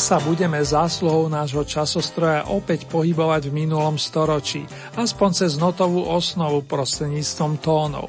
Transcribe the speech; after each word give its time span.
Dnes 0.00 0.16
sa 0.16 0.24
budeme 0.24 0.56
zásluhou 0.56 1.28
nášho 1.28 1.60
časostroja 1.60 2.48
opäť 2.48 2.88
pohybovať 2.88 3.52
v 3.52 3.68
minulom 3.68 4.00
storočí, 4.00 4.64
aspoň 4.96 5.28
cez 5.36 5.60
notovú 5.60 6.08
osnovu 6.08 6.64
prostredníctvom 6.64 7.60
tónov. 7.60 8.08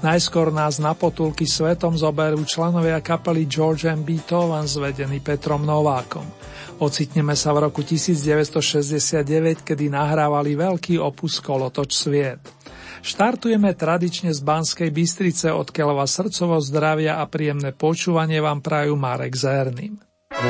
Najskôr 0.00 0.48
nás 0.48 0.80
na 0.80 0.96
potulky 0.96 1.44
svetom 1.44 1.92
zoberú 1.92 2.40
členovia 2.40 3.04
kapely 3.04 3.44
George 3.44 3.84
M. 3.84 4.00
Beethoven 4.00 4.64
zvedení 4.64 5.20
Petrom 5.20 5.68
Novákom. 5.68 6.24
Ocitneme 6.80 7.36
sa 7.36 7.52
v 7.52 7.68
roku 7.68 7.84
1969, 7.84 9.60
kedy 9.60 9.92
nahrávali 9.92 10.56
veľký 10.56 10.96
opus 10.96 11.44
Kolotoč 11.44 12.00
sviet. 12.00 12.40
Štartujeme 13.04 13.76
tradične 13.76 14.32
z 14.32 14.40
Banskej 14.40 14.88
Bystrice, 14.88 15.52
odkiaľ 15.52 16.00
vás 16.00 16.16
srdcovo 16.16 16.56
zdravia 16.64 17.20
a 17.20 17.28
príjemné 17.28 17.76
počúvanie 17.76 18.40
vám 18.40 18.64
prajú 18.64 18.96
Marek 18.96 19.36
Zerným. 19.36 20.05
Bloudím 20.36 20.44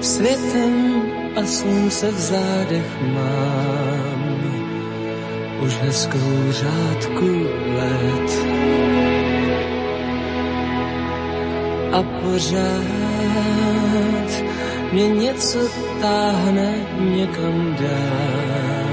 světem 0.00 1.02
a 1.36 1.44
slunce 1.44 2.10
v 2.10 2.18
zádech 2.18 3.02
mám 3.02 4.40
už 5.60 5.76
hezkou 5.76 6.52
řádku 6.52 7.46
let. 7.76 9.19
A 11.92 12.02
pořád 12.02 13.80
mě 14.92 15.08
něco 15.08 15.58
táhne 16.00 16.74
někam 16.98 17.76
dál. 17.80 18.90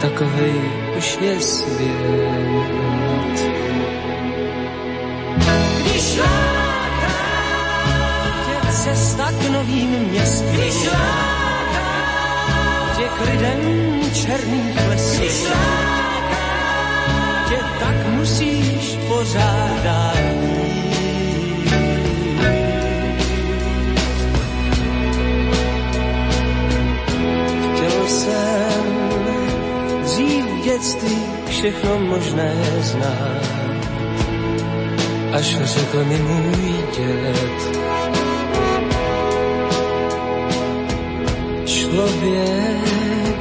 Takovej 0.00 0.60
už 0.98 1.18
je 1.20 1.40
svět. 1.40 1.92
Když 5.80 6.18
láká 6.18 7.12
tě 8.46 8.72
cesta 8.72 9.32
k 9.32 9.50
novým 9.50 9.90
městům, 9.90 10.56
když 10.56 10.86
láká 10.86 11.82
tě 12.96 13.04
k 13.04 13.20
lidem 13.30 13.60
černým 14.14 14.74
lesům, 14.88 15.18
když 15.18 15.44
láká 15.44 16.02
tě 17.48 17.58
tak 17.80 18.06
musíš 18.06 18.98
pořádat 19.08 20.52
dětství 30.72 31.18
všechno 31.48 31.98
možné 31.98 32.54
znát, 32.80 33.42
až 35.32 35.56
řekl 35.62 36.04
mi 36.04 36.18
můj 36.18 36.74
dět. 36.96 37.78
Člověk 41.64 43.40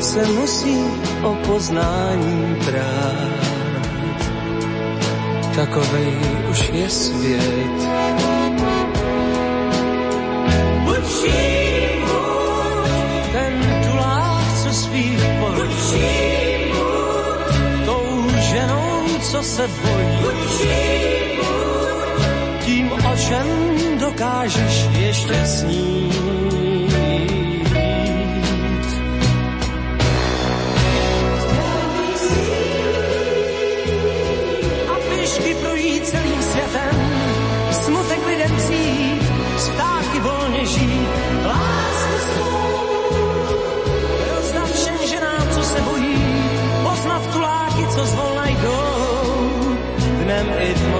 se 0.00 0.26
musí 0.26 0.78
o 1.22 1.34
poznání 1.34 2.56
prát, 2.64 3.44
takovej 5.54 6.16
už 6.50 6.70
je 6.72 6.90
svět. 6.90 7.83
Se 19.54 19.68
bojí. 19.68 20.18
Tím, 22.64 22.92
o 22.92 23.16
čem 23.16 23.46
dokážeš 23.98 24.88
ještě 24.98 25.46
snít. 25.46 26.43
and 50.46 50.60
it 50.60 50.93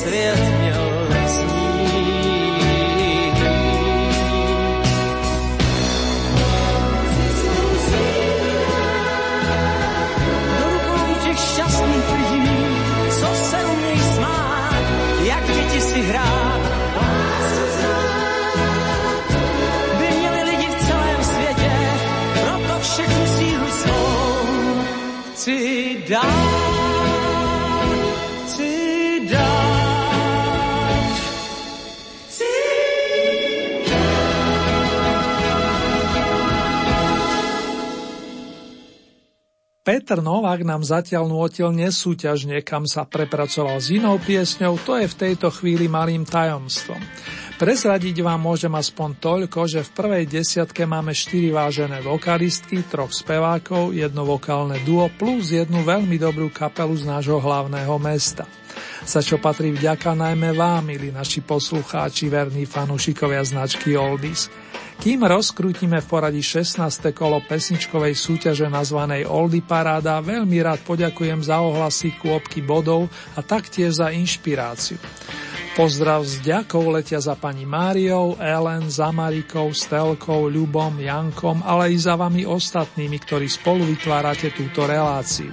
který 0.00 0.18
mi 0.60 0.61
Peter 39.82 40.22
Novák 40.22 40.62
nám 40.62 40.86
zatiaľ 40.86 41.26
nutil 41.26 41.74
nesúťažne, 41.74 42.62
kam 42.62 42.86
sa 42.86 43.02
prepracoval 43.02 43.82
s 43.82 43.90
inou 43.90 44.14
piesňou, 44.14 44.78
to 44.78 44.94
je 44.94 45.10
v 45.10 45.18
tejto 45.18 45.50
chvíli 45.50 45.90
malým 45.90 46.22
tajomstvom. 46.22 47.02
Prezradiť 47.62 48.26
vám 48.26 48.42
môžem 48.42 48.74
aspoň 48.74 49.22
toľko, 49.22 49.70
že 49.70 49.86
v 49.86 49.94
prvej 49.94 50.24
desiatke 50.26 50.82
máme 50.82 51.14
štyri 51.14 51.54
vážené 51.54 52.02
vokalistky, 52.02 52.82
troch 52.90 53.14
spevákov, 53.14 53.94
jedno 53.94 54.26
vokálne 54.26 54.82
duo 54.82 55.06
plus 55.14 55.54
jednu 55.54 55.86
veľmi 55.86 56.18
dobrú 56.18 56.50
kapelu 56.50 56.90
z 56.98 57.06
nášho 57.06 57.38
hlavného 57.38 57.94
mesta. 58.02 58.50
Za 59.06 59.22
čo 59.22 59.38
patrí 59.38 59.70
vďaka 59.70 60.10
najmä 60.10 60.58
vám, 60.58 60.90
milí 60.90 61.14
naši 61.14 61.38
poslucháči, 61.38 62.26
verní 62.26 62.66
fanúšikovia 62.66 63.46
značky 63.46 63.94
Oldies. 63.94 64.50
Kým 64.98 65.22
rozkrútime 65.22 66.02
v 66.02 66.06
poradí 66.10 66.42
16. 66.42 66.82
kolo 67.14 67.46
pesničkovej 67.46 68.18
súťaže 68.18 68.66
nazvanej 68.66 69.30
Oldy 69.30 69.62
Paráda, 69.62 70.18
veľmi 70.18 70.58
rád 70.66 70.82
poďakujem 70.82 71.46
za 71.46 71.62
ohlasy 71.62 72.10
kôpky 72.18 72.58
bodov 72.58 73.06
a 73.38 73.40
taktiež 73.46 74.02
za 74.02 74.10
inšpiráciu. 74.10 74.98
Pozdrav 75.72 76.20
s 76.20 76.36
ďakou 76.44 76.92
letia 76.92 77.16
za 77.16 77.32
pani 77.32 77.64
Máriou, 77.64 78.36
Ellen, 78.36 78.92
za 78.92 79.08
Marikou, 79.08 79.72
Stelkou, 79.72 80.52
Ľubom, 80.52 81.00
Jankom, 81.00 81.64
ale 81.64 81.90
i 81.90 81.96
za 81.96 82.12
vami 82.12 82.44
ostatnými, 82.44 83.16
ktorí 83.16 83.48
spolu 83.48 83.88
vytvárate 83.88 84.52
túto 84.52 84.84
reláciu. 84.84 85.48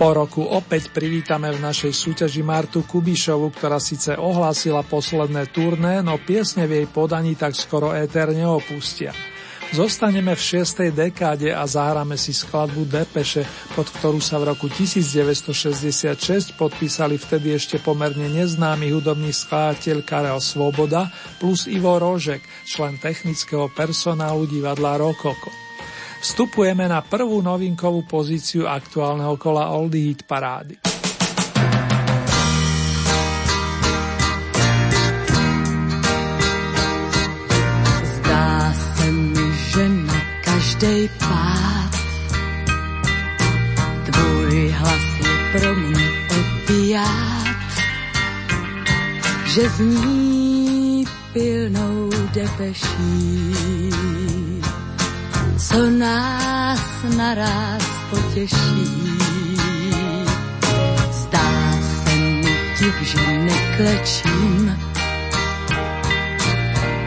Po 0.00 0.16
roku 0.16 0.48
opäť 0.48 0.96
privítame 0.96 1.52
v 1.52 1.60
našej 1.60 1.92
súťaži 1.92 2.40
Martu 2.40 2.88
Kubišovu, 2.88 3.52
ktorá 3.52 3.76
síce 3.76 4.16
ohlásila 4.16 4.80
posledné 4.80 5.52
turné, 5.52 6.00
no 6.00 6.16
piesne 6.16 6.64
v 6.64 6.80
jej 6.80 6.86
podaní 6.88 7.36
tak 7.36 7.52
skoro 7.52 7.92
éter 7.92 8.32
neopustia. 8.32 9.33
Zostaneme 9.74 10.38
v 10.38 10.42
šiestej 10.54 10.94
dekáde 10.94 11.50
a 11.50 11.66
zahráme 11.66 12.14
si 12.14 12.30
skladbu 12.30 12.86
Depeše, 12.86 13.42
pod 13.74 13.90
ktorú 13.90 14.22
sa 14.22 14.38
v 14.38 14.54
roku 14.54 14.70
1966 14.70 16.54
podpísali 16.54 17.18
vtedy 17.18 17.58
ešte 17.58 17.82
pomerne 17.82 18.30
neznámy 18.30 18.94
hudobný 18.94 19.34
skladateľ 19.34 20.06
Karel 20.06 20.38
Svoboda 20.38 21.10
plus 21.42 21.66
Ivo 21.66 21.98
Rožek, 21.98 22.46
člen 22.70 23.02
technického 23.02 23.66
personálu 23.74 24.46
divadla 24.46 24.94
Rokoko. 24.94 25.50
Vstupujeme 26.22 26.86
na 26.86 27.02
prvú 27.02 27.42
novinkovú 27.42 28.06
pozíciu 28.06 28.70
aktuálneho 28.70 29.34
kola 29.42 29.74
Oldie 29.74 30.14
Hit 30.14 30.22
parády. 30.22 30.93
Každej 40.84 41.08
pád 41.18 41.90
tvůj 44.04 44.68
hlas 44.68 45.04
je 45.24 45.32
pro 45.52 45.74
mě 45.74 46.10
opiát, 46.40 47.56
že 49.44 49.68
zní 49.68 51.04
pilnou 51.32 52.10
depeší. 52.34 53.50
Co 55.56 55.90
nás 55.90 56.80
naraz 57.16 57.82
potěší. 58.10 59.16
Zdá 61.10 61.72
se 62.04 62.16
mi 62.16 62.56
že 63.02 63.38
neklečím, 63.38 64.78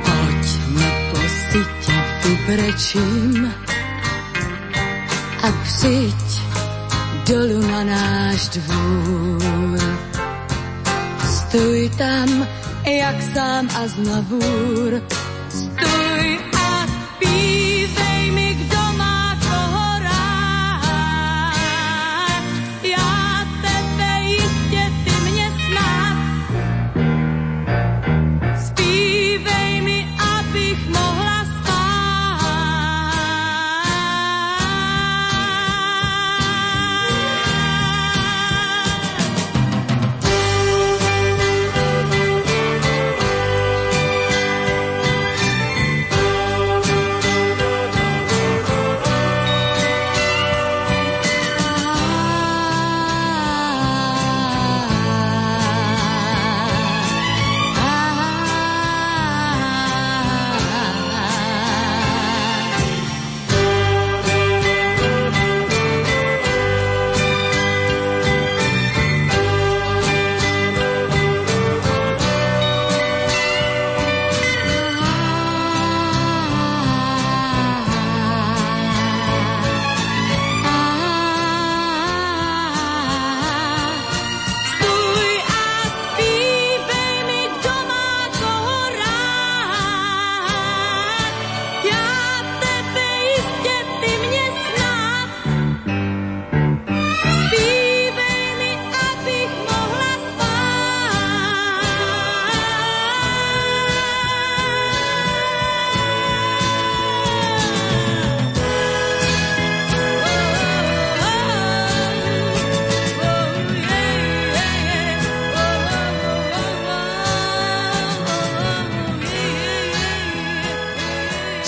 pojďme 0.06 0.92
po 1.12 1.18
sitě 1.18 1.94
vybrečím 2.24 3.67
a 5.44 5.52
přijď 5.64 6.42
dolů 7.28 7.62
na 7.72 7.84
náš 7.84 8.50
dvůr. 8.50 9.80
Stůj 11.38 11.90
tam, 11.98 12.48
jak 12.86 13.22
sám 13.34 13.70
a 13.76 13.88
znavůr, 13.88 15.02
stůj 15.50 16.47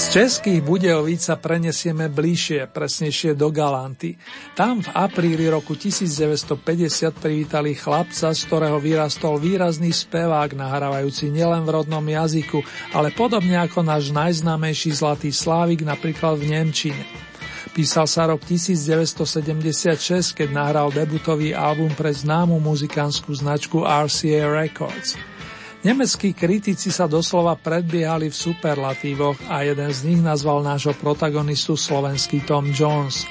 českých 0.10 0.66
Budejovíc 0.66 1.30
sa 1.30 1.38
prenesieme 1.38 2.10
bližšie, 2.10 2.66
presnejšie 2.74 3.38
do 3.38 3.54
Galanty. 3.54 4.18
Tam 4.58 4.82
v 4.82 4.90
apríli 4.98 5.46
roku 5.46 5.78
1950 5.78 7.14
privítali 7.14 7.78
chlapca, 7.78 8.34
z 8.34 8.42
ktorého 8.50 8.82
vyrastol 8.82 9.38
výrazný 9.38 9.94
spevák, 9.94 10.58
nahrávajúci 10.58 11.30
nielen 11.30 11.62
v 11.62 11.78
rodnom 11.78 12.02
jazyku, 12.02 12.58
ale 12.98 13.14
podobne 13.14 13.62
ako 13.62 13.86
náš 13.86 14.10
najznámejší 14.10 14.98
Zlatý 14.98 15.30
Slávik 15.30 15.86
napríklad 15.86 16.42
v 16.42 16.58
Nemčine. 16.58 17.06
Písal 17.78 18.10
sa 18.10 18.26
rok 18.26 18.42
1976, 18.50 20.34
keď 20.34 20.50
nahral 20.50 20.90
debutový 20.90 21.54
album 21.54 21.94
pre 21.94 22.10
známu 22.10 22.58
muzikánskú 22.58 23.30
značku 23.38 23.86
RCA 23.86 24.50
Records. 24.50 25.39
Nemeckí 25.80 26.36
kritici 26.36 26.92
sa 26.92 27.08
doslova 27.08 27.56
predbiehali 27.56 28.28
v 28.28 28.36
superlatívoch 28.36 29.48
a 29.48 29.64
jeden 29.64 29.88
z 29.96 30.12
nich 30.12 30.20
nazval 30.20 30.60
nášho 30.60 30.92
protagonistu 30.92 31.80
slovenský 31.80 32.44
Tom 32.44 32.68
Jones. 32.76 33.24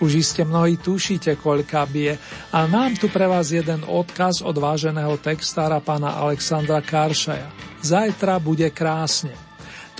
Už 0.00 0.24
iste 0.24 0.40
mnohí 0.40 0.80
tušíte, 0.80 1.36
koľka 1.36 1.84
bije, 1.84 2.16
a 2.48 2.64
mám 2.64 2.96
tu 2.96 3.12
pre 3.12 3.28
vás 3.28 3.52
jeden 3.52 3.84
odkaz 3.84 4.40
od 4.40 4.56
váženého 4.56 5.20
textára 5.20 5.84
pána 5.84 6.16
Alexandra 6.16 6.80
Karšaja. 6.80 7.52
Zajtra 7.84 8.40
bude 8.40 8.72
krásne. 8.72 9.36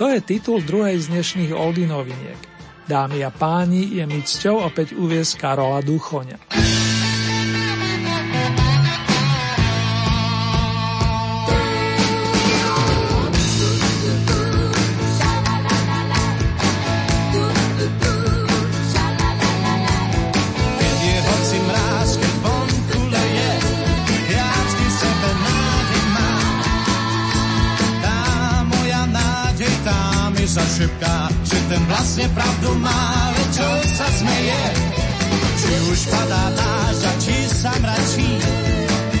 To 0.01 0.09
je 0.09 0.17
titul 0.17 0.65
druhej 0.65 0.97
z 0.97 1.13
dnešných 1.13 1.53
Oldinoviniek. 1.53 2.41
Dámy 2.89 3.21
a 3.21 3.29
páni, 3.29 4.01
je 4.01 4.03
mi 4.09 4.25
cťou 4.25 4.65
opäť 4.65 4.97
uviesť 4.97 5.37
Karola 5.37 5.85
Duchoňa. 5.85 6.62
Ten 32.13 32.29
vlastne 32.29 32.37
pravdu 32.37 32.69
má, 32.77 33.33
čo 33.49 33.67
sa 33.97 34.05
smeje. 34.05 34.63
Či 35.33 35.73
už 35.89 35.99
padá 36.13 36.45
dážď 36.53 37.03
a 37.09 37.13
či 37.17 37.37
sa 37.49 37.73
mračí, 37.81 38.29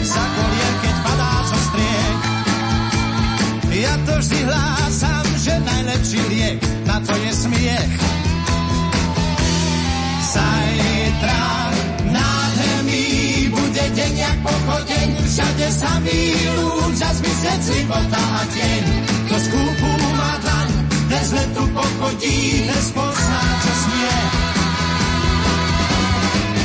za 0.05 0.21
kolien, 0.21 0.75
keď 0.77 0.95
padá 1.01 1.31
zo 1.41 1.57
striek. 1.57 2.17
Ja 3.73 3.93
to 3.97 4.13
vždy 4.21 4.39
hlásam, 4.45 5.25
že 5.41 5.53
najlepší 5.57 6.21
liek 6.29 6.57
na 6.85 6.97
to 7.01 7.13
je 7.17 7.31
smiech. 7.33 7.93
Zajtra 10.37 11.45
nádherný 12.13 13.05
bude 13.49 13.85
deň 13.89 14.13
jak 14.21 14.37
pochodeň, 14.45 15.07
všade 15.33 15.67
samý 15.81 16.21
lúč 16.61 16.97
a 17.01 17.09
zmizne 17.09 17.53
života 17.57 18.21
a 18.21 18.41
deň. 18.53 18.81
To 19.33 19.35
skúpu 19.41 19.89
má 20.13 20.37
dlaň, 20.45 20.72
bez 21.09 21.27
letu 21.31 21.63
pochodí, 21.73 22.67
bez 22.67 22.85
pozná, 22.91 23.43
čo 23.63 23.73
smie. 23.87 24.15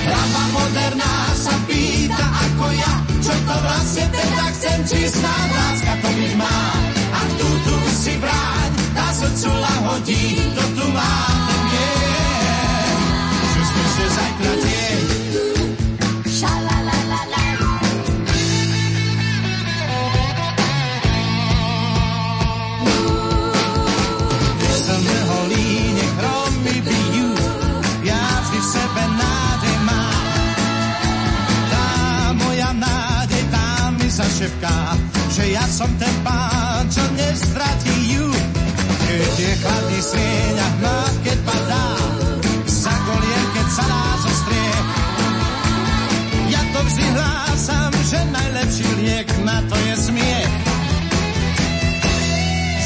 Hlava 0.08 0.44
moderná 0.52 1.14
sa 1.36 1.54
pýta 1.68 2.26
ako 2.26 2.66
ja, 2.74 2.94
čo 3.22 3.34
to 3.34 3.54
vlastne 3.62 4.06
teda 4.12 4.44
chcem, 4.54 4.78
či 4.88 4.98
snáď 5.08 5.48
láska 5.52 5.92
to 6.02 6.08
byť 6.12 6.32
má. 6.36 6.58
Ak 7.12 7.28
tu 7.38 7.48
tu 7.66 7.74
si 7.92 8.14
bráť, 8.20 8.72
tá 8.94 9.06
srdcu 9.12 9.50
lahodí, 9.52 10.24
to 10.54 10.64
tu 10.76 10.86
má 10.92 11.14
ten 13.58 13.66
sme 13.66 13.84
sa 13.90 14.06
zajtra 14.14 14.67
šepká, 34.38 34.94
že 35.34 35.50
ja 35.50 35.66
som 35.66 35.90
ten 35.98 36.14
pán, 36.22 36.86
čo 36.86 37.02
nestratí 37.18 38.14
ju. 38.14 38.30
Keď 39.08 39.34
je 39.34 39.52
chladný 39.58 39.98
sieň 39.98 40.54
a 40.62 40.68
hmá, 40.78 40.98
keď 41.26 41.38
padá, 41.42 41.86
sa 42.70 42.94
golie, 43.02 43.40
keď 43.50 43.66
sa 43.66 43.84
dá 43.90 44.04
zo 44.22 44.30
striek. 44.30 44.86
Ja 46.54 46.62
to 46.70 46.80
vždy 46.86 47.06
hlásam, 47.18 47.92
že 48.06 48.18
najlepší 48.30 48.88
liek 49.02 49.28
na 49.42 49.58
to 49.66 49.74
je 49.74 49.94
smiech. 50.06 50.52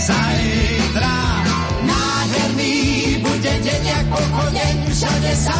Zajtra 0.08 1.16
nádherný 1.84 2.76
bude 3.20 3.54
deň 3.60 3.82
jak 3.92 4.06
pochodeň, 4.08 4.76
všade 4.88 5.32
sa 5.36 5.56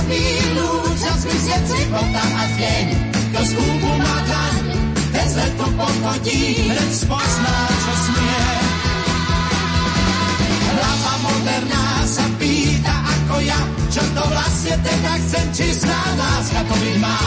lúč 0.57 1.01
a 1.05 1.15
zmizne 1.21 1.59
cipota 1.69 2.25
a 2.25 2.45
deň. 2.57 2.87
Do 3.33 3.43
skúbu 3.45 3.91
má 4.01 4.17
dlaň, 4.25 4.82
letu 5.31 5.67
pochodí, 5.79 6.43
hneď 6.67 6.91
spozná, 6.91 7.59
čo 7.71 7.93
smie. 8.11 8.45
Hlava 10.73 11.15
moderná 11.23 11.87
sa 12.03 12.27
pýta 12.43 12.95
ako 12.97 13.37
ja, 13.47 13.61
čo 13.95 14.03
to 14.03 14.23
vlastne 14.27 14.75
teda 14.83 15.13
chcem, 15.23 15.47
či 15.55 15.67
zná 15.79 16.03
láska 16.19 16.61
to 16.67 16.75
byť 16.75 16.97
má. 16.99 17.21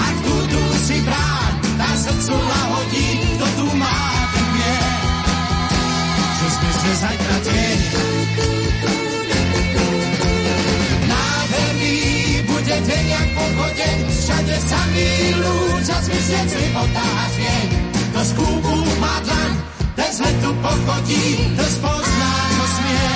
Ak 0.00 0.16
tu, 0.24 0.34
tu 0.52 0.60
si 0.84 0.96
bráň, 1.00 1.52
tá 1.80 1.90
srdcu 1.96 2.34
lahodí, 2.36 3.08
kto 3.36 3.46
tu 3.56 3.66
má, 3.80 3.98
ten 4.36 4.46
vie. 4.52 4.78
Že 6.40 6.48
sme 6.52 6.92
zajtra 7.00 7.36
deň. 7.48 7.78
bude 12.60 12.76
deň 12.86 13.04
jak 13.08 13.28
pochodeň, 13.34 13.99
všade 14.20 14.56
samý 14.68 15.10
a 15.80 15.98
zmizne 16.04 16.40
života 16.52 17.00
a 17.00 17.24
deň. 17.32 17.66
Do 18.12 18.20
skúbu 18.20 18.74
má 19.00 19.16
dlaň, 19.24 19.52
ten 19.96 20.12
letu 20.12 20.50
pochodí, 20.60 21.26
to 21.56 21.64
spozná, 21.64 22.32
čo 22.52 22.66
smie. 22.68 23.12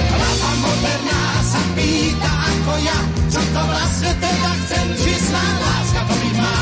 Hlava 0.00 0.52
moderná 0.64 1.22
sa 1.44 1.62
pýta 1.76 2.30
ako 2.32 2.72
ja, 2.80 2.98
čo 3.28 3.40
to 3.52 3.60
vlastne 3.68 4.12
teda 4.16 4.50
chcem, 4.64 4.86
či 4.96 5.12
sná 5.28 5.44
láska 5.60 6.00
to 6.08 6.14
má. 6.40 6.58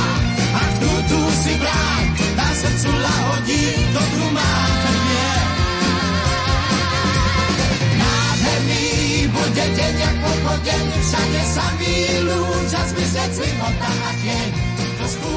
Ak 0.59 0.71
tu, 0.83 0.91
tu 1.07 1.21
si 1.47 1.53
bráň, 1.55 2.05
dá 2.35 2.49
srdcu 2.51 2.91
lahodí, 2.99 3.65
tu 3.95 4.25
má, 4.35 4.53
ten 4.83 4.97
vie. 5.07 5.33
Nádherný 7.95 8.87
bude 9.31 9.65
deň 9.77 9.95
jak 10.03 10.17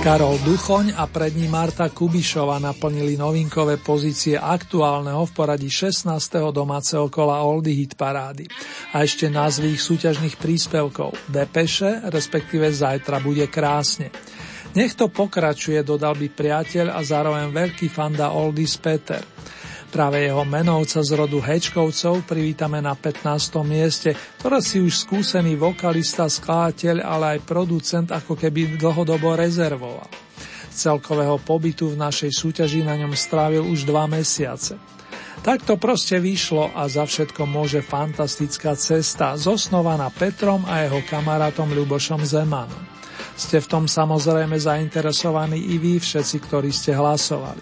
Karol 0.02 0.42
Duchoň 0.42 0.98
a 0.98 1.06
pred 1.06 1.38
ním 1.38 1.54
Marta 1.54 1.86
Kubišova 1.86 2.58
naplnili 2.58 3.22
novinkové 3.22 3.78
pozície 3.78 4.34
aktuálneho 4.34 5.22
v 5.30 5.32
poradí 5.32 5.70
16. 5.70 6.10
domáceho 6.50 7.06
kola 7.08 7.46
Oldy 7.46 7.78
Hit 7.78 7.94
parády. 7.94 8.50
A 8.98 9.06
ešte 9.06 9.30
názvy 9.30 9.78
ich 9.78 9.86
súťažných 9.86 10.42
príspevkov 10.42 11.14
Depeše, 11.30 12.10
respektíve 12.10 12.66
Zajtra 12.74 13.22
bude 13.22 13.46
krásne. 13.46 14.10
Nech 14.74 14.98
to 14.98 15.12
pokračuje, 15.14 15.86
dodal 15.86 16.18
by 16.18 16.34
priateľ 16.34 16.98
a 16.98 17.00
zároveň 17.06 17.54
veľký 17.54 17.86
fanda 17.92 18.34
Oldies 18.34 18.82
Peter. 18.82 19.22
Práve 19.92 20.24
jeho 20.24 20.48
menovca 20.48 21.04
z 21.04 21.12
rodu 21.20 21.44
Hečkovcov 21.44 22.24
privítame 22.24 22.80
na 22.80 22.96
15. 22.96 23.60
mieste, 23.68 24.16
ktoré 24.40 24.64
si 24.64 24.80
už 24.80 25.04
skúsený 25.04 25.60
vokalista, 25.60 26.32
skladateľ, 26.32 27.04
ale 27.04 27.26
aj 27.36 27.40
producent 27.44 28.08
ako 28.08 28.40
keby 28.40 28.80
dlhodobo 28.80 29.36
rezervoval. 29.36 30.08
Z 30.72 30.88
celkového 30.88 31.36
pobytu 31.44 31.92
v 31.92 32.00
našej 32.00 32.32
súťaži 32.32 32.88
na 32.88 32.96
ňom 32.96 33.12
strávil 33.20 33.68
už 33.68 33.84
dva 33.84 34.08
mesiace. 34.08 34.80
Tak 35.44 35.68
to 35.68 35.76
proste 35.76 36.24
vyšlo 36.24 36.72
a 36.72 36.88
za 36.88 37.04
všetko 37.04 37.44
môže 37.44 37.84
fantastická 37.84 38.80
cesta, 38.80 39.36
zosnovaná 39.36 40.08
Petrom 40.08 40.64
a 40.72 40.88
jeho 40.88 41.04
kamarátom 41.04 41.68
Ľubošom 41.68 42.24
Zemanom. 42.24 42.80
Ste 43.36 43.60
v 43.60 43.68
tom 43.68 43.84
samozrejme 43.92 44.56
zainteresovaní 44.56 45.76
i 45.76 45.76
vy 45.76 46.00
všetci, 46.00 46.38
ktorí 46.48 46.72
ste 46.72 46.96
hlasovali. 46.96 47.60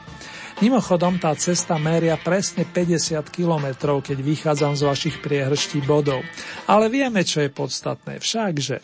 Mimochodom, 0.60 1.16
tá 1.24 1.32
cesta 1.39 1.80
méria 1.80 2.20
presne 2.20 2.68
50 2.68 3.24
kilometrov, 3.32 4.04
keď 4.04 4.20
vychádzam 4.20 4.75
z 4.75 4.92
vašich 4.92 5.16
priehrští 5.24 5.88
bodov. 5.88 6.20
Ale 6.68 6.92
vieme, 6.92 7.24
čo 7.24 7.39
je 7.39 7.48
podstatné, 7.48 8.20
všakže. 8.20 8.84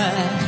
Krásne. 0.00 0.39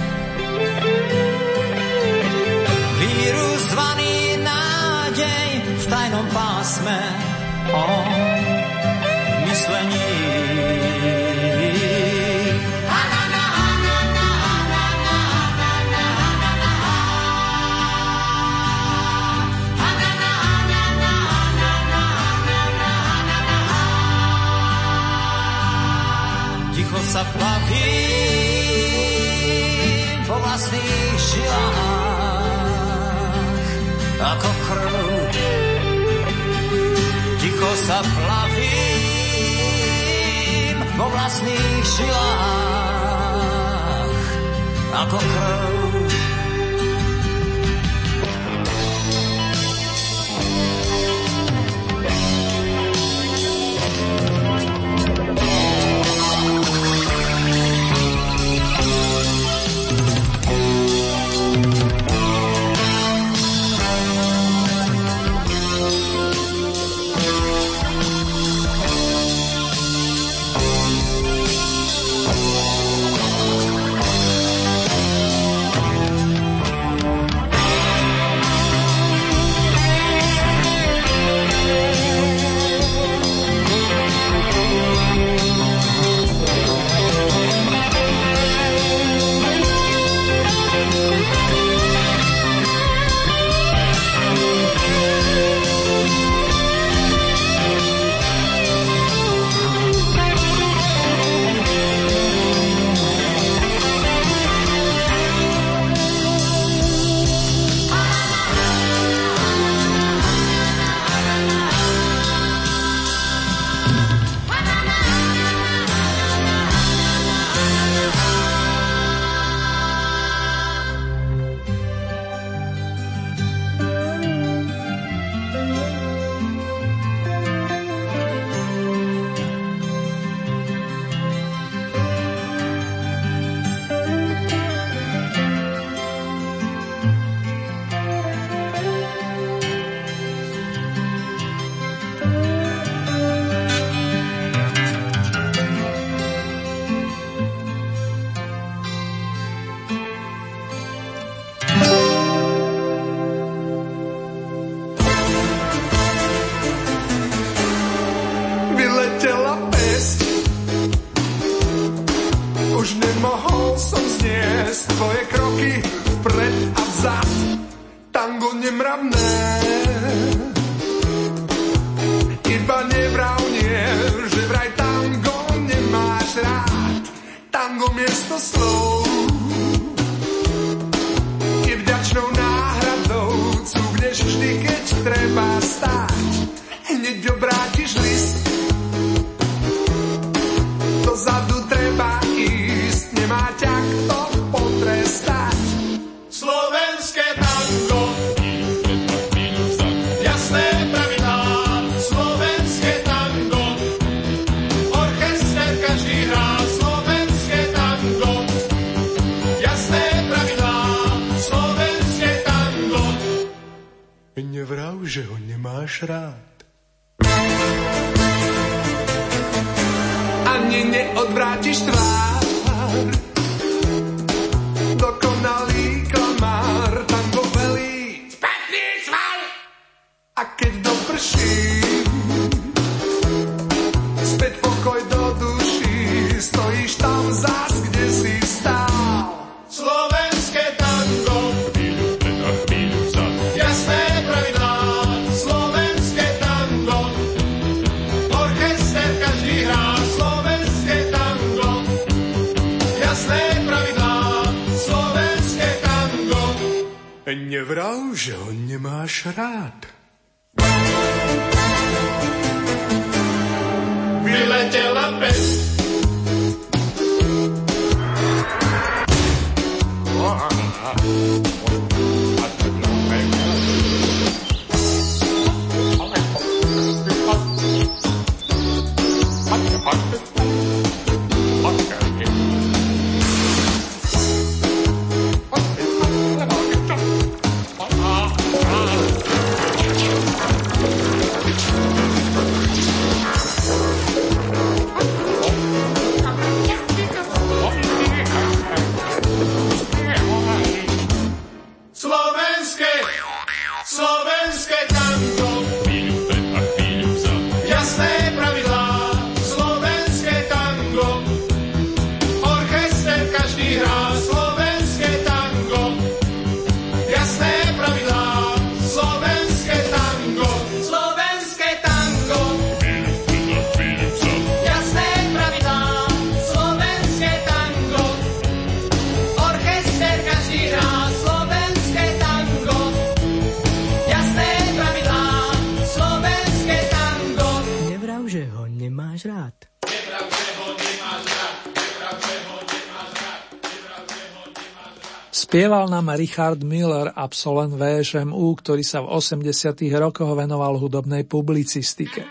Spieval 345.52 345.84
nám 345.84 346.16
Richard 346.16 346.64
Miller, 346.64 347.12
absolvent 347.12 347.76
VŠMU, 347.76 348.56
ktorý 348.56 348.80
sa 348.80 349.04
v 349.04 349.20
80. 349.20 349.84
rokoch 350.00 350.32
venoval 350.32 350.80
hudobnej 350.80 351.28
publicistike. 351.28 352.24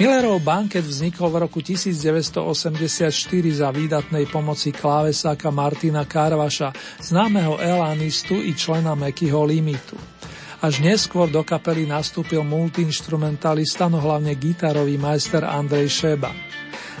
Millerov 0.00 0.40
banket 0.40 0.80
vznikol 0.80 1.36
v 1.36 1.44
roku 1.44 1.60
1984 1.60 3.12
za 3.60 3.68
výdatnej 3.68 4.24
pomoci 4.32 4.72
klávesáka 4.72 5.52
Martina 5.52 6.08
Karvaša, 6.08 6.72
známeho 7.04 7.60
elánistu 7.60 8.40
i 8.40 8.56
člena 8.56 8.96
Mekyho 8.96 9.44
limitu. 9.44 10.00
Až 10.64 10.80
neskôr 10.80 11.28
do 11.28 11.44
kapely 11.44 11.84
nastúpil 11.84 12.40
multiinstrumentalista, 12.40 13.92
no 13.92 14.00
hlavne 14.00 14.32
gitarový 14.32 14.96
majster 14.96 15.44
Andrej 15.44 15.92
Šeba. 15.92 16.32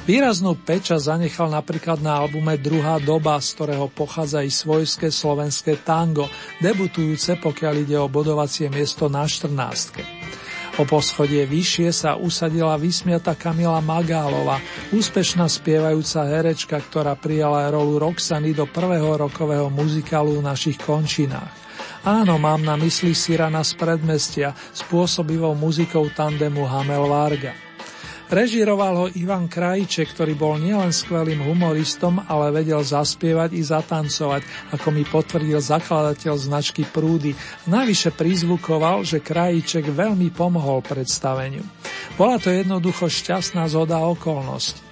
Výraznú 0.06 0.54
peča 0.54 1.02
zanechal 1.02 1.50
napríklad 1.50 1.98
na 1.98 2.22
albume 2.22 2.54
Druhá 2.62 3.02
doba, 3.02 3.42
z 3.42 3.58
ktorého 3.58 3.90
pochádza 3.90 4.38
i 4.46 4.54
svojské 4.54 5.10
slovenské 5.10 5.82
tango, 5.82 6.30
debutujúce 6.62 7.42
pokiaľ 7.42 7.74
ide 7.82 7.98
o 7.98 8.06
bodovacie 8.06 8.70
miesto 8.70 9.10
na 9.10 9.26
14. 9.26 10.78
O 10.78 10.86
poschodie 10.86 11.42
vyššie 11.50 11.90
sa 11.90 12.14
usadila 12.14 12.78
vysmiata 12.78 13.34
Kamila 13.34 13.82
Magálova, 13.82 14.62
úspešná 14.94 15.50
spievajúca 15.50 16.22
herečka, 16.22 16.78
ktorá 16.78 17.18
prijala 17.18 17.66
rolu 17.74 17.98
Roxany 17.98 18.54
do 18.54 18.70
prvého 18.70 19.10
rokového 19.18 19.66
muzikálu 19.74 20.38
v 20.38 20.46
našich 20.46 20.78
končinách. 20.78 21.50
Áno, 22.06 22.38
mám 22.38 22.62
na 22.62 22.78
mysli 22.78 23.10
Sirana 23.10 23.66
z 23.66 23.74
predmestia 23.74 24.54
s 24.54 24.86
pôsobivou 24.86 25.58
muzikou 25.58 26.06
tandemu 26.14 26.62
Hamel 26.62 27.10
Varga. 27.10 27.65
Režíroval 28.26 28.94
ho 28.98 29.06
Ivan 29.14 29.46
Krajček, 29.46 30.10
ktorý 30.10 30.34
bol 30.34 30.58
nielen 30.58 30.90
skvelým 30.90 31.46
humoristom, 31.46 32.18
ale 32.26 32.50
vedel 32.50 32.82
zaspievať 32.82 33.54
i 33.54 33.62
zatancovať, 33.62 34.74
ako 34.74 34.88
mi 34.90 35.06
potvrdil 35.06 35.62
zakladateľ 35.62 36.34
značky 36.34 36.82
Prúdy. 36.82 37.38
Navyše 37.70 38.10
prizvukoval, 38.18 39.06
že 39.06 39.22
Krajíček 39.22 39.94
veľmi 39.94 40.34
pomohol 40.34 40.82
predstaveniu. 40.82 41.62
Bola 42.18 42.42
to 42.42 42.50
jednoducho 42.50 43.06
šťastná 43.06 43.62
zhoda 43.70 44.02
okolností. 44.02 44.82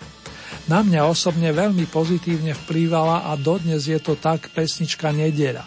Na 0.71 0.87
mňa 0.87 1.05
osobne 1.05 1.51
veľmi 1.51 1.91
pozitívne 1.91 2.55
vplývala 2.55 3.29
a 3.29 3.37
dodnes 3.37 3.85
je 3.85 3.99
to 3.99 4.15
tak 4.15 4.49
pesnička 4.55 5.11
Nedela. 5.11 5.67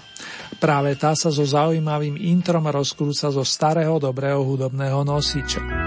Práve 0.58 0.96
tá 0.96 1.14
sa 1.14 1.30
so 1.30 1.44
zaujímavým 1.44 2.18
introm 2.18 2.66
rozkrúca 2.66 3.30
zo 3.30 3.44
starého 3.44 4.00
dobrého 4.00 4.42
hudobného 4.42 5.06
nosiča. 5.06 5.87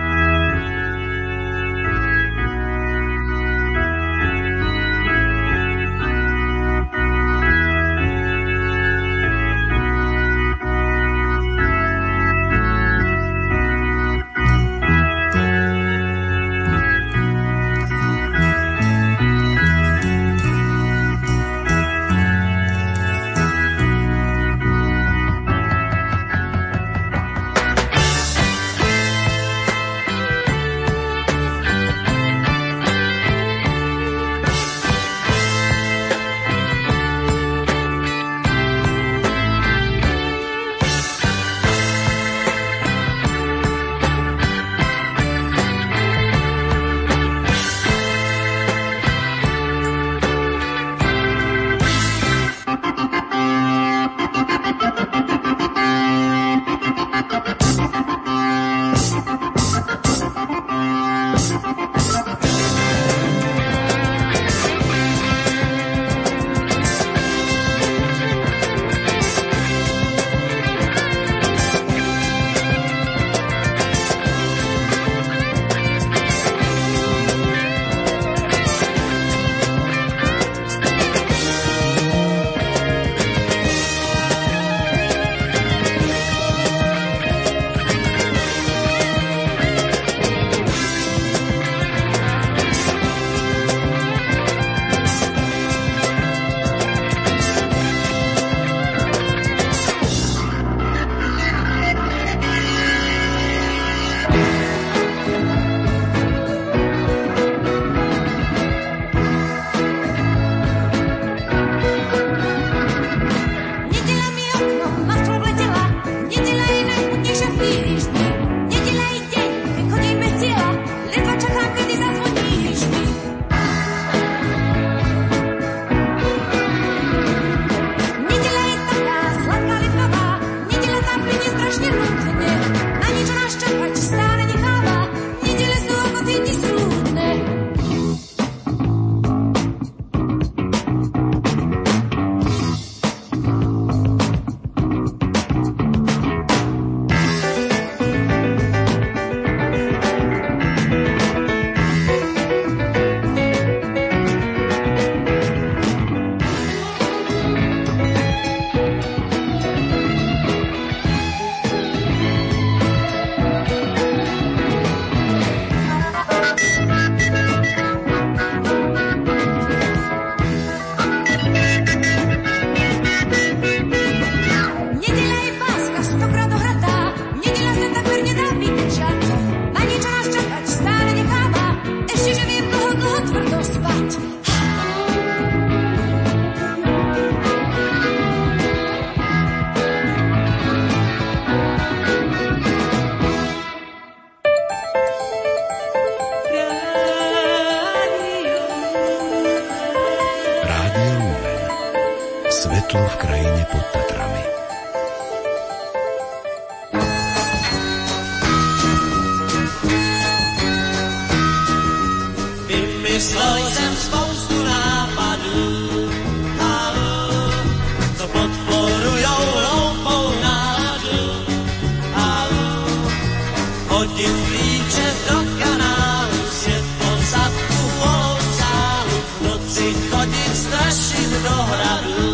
Chodit 230.51 230.57
strašit 230.57 231.31
do 231.43 232.30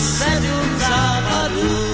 sedm 0.00 0.66
západů. 0.78 1.88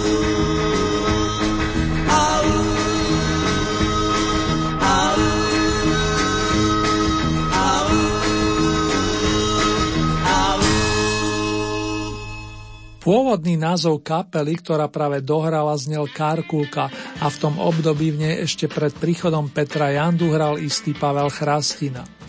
Pôvodný 13.04 13.60
názov 13.60 14.00
kapely, 14.00 14.56
ktorá 14.56 14.88
práve 14.88 15.20
dohrala, 15.20 15.76
znel 15.76 16.08
Kárkulka 16.08 16.88
a 17.20 17.28
v 17.28 17.36
tom 17.36 17.60
období 17.60 18.16
v 18.16 18.20
nej 18.24 18.34
ešte 18.48 18.64
pred 18.64 18.96
príchodom 18.96 19.52
Petra 19.52 19.92
Jandu 19.92 20.32
hral 20.32 20.56
istý 20.56 20.96
Pavel 20.96 21.28
Chrastina. 21.28 22.23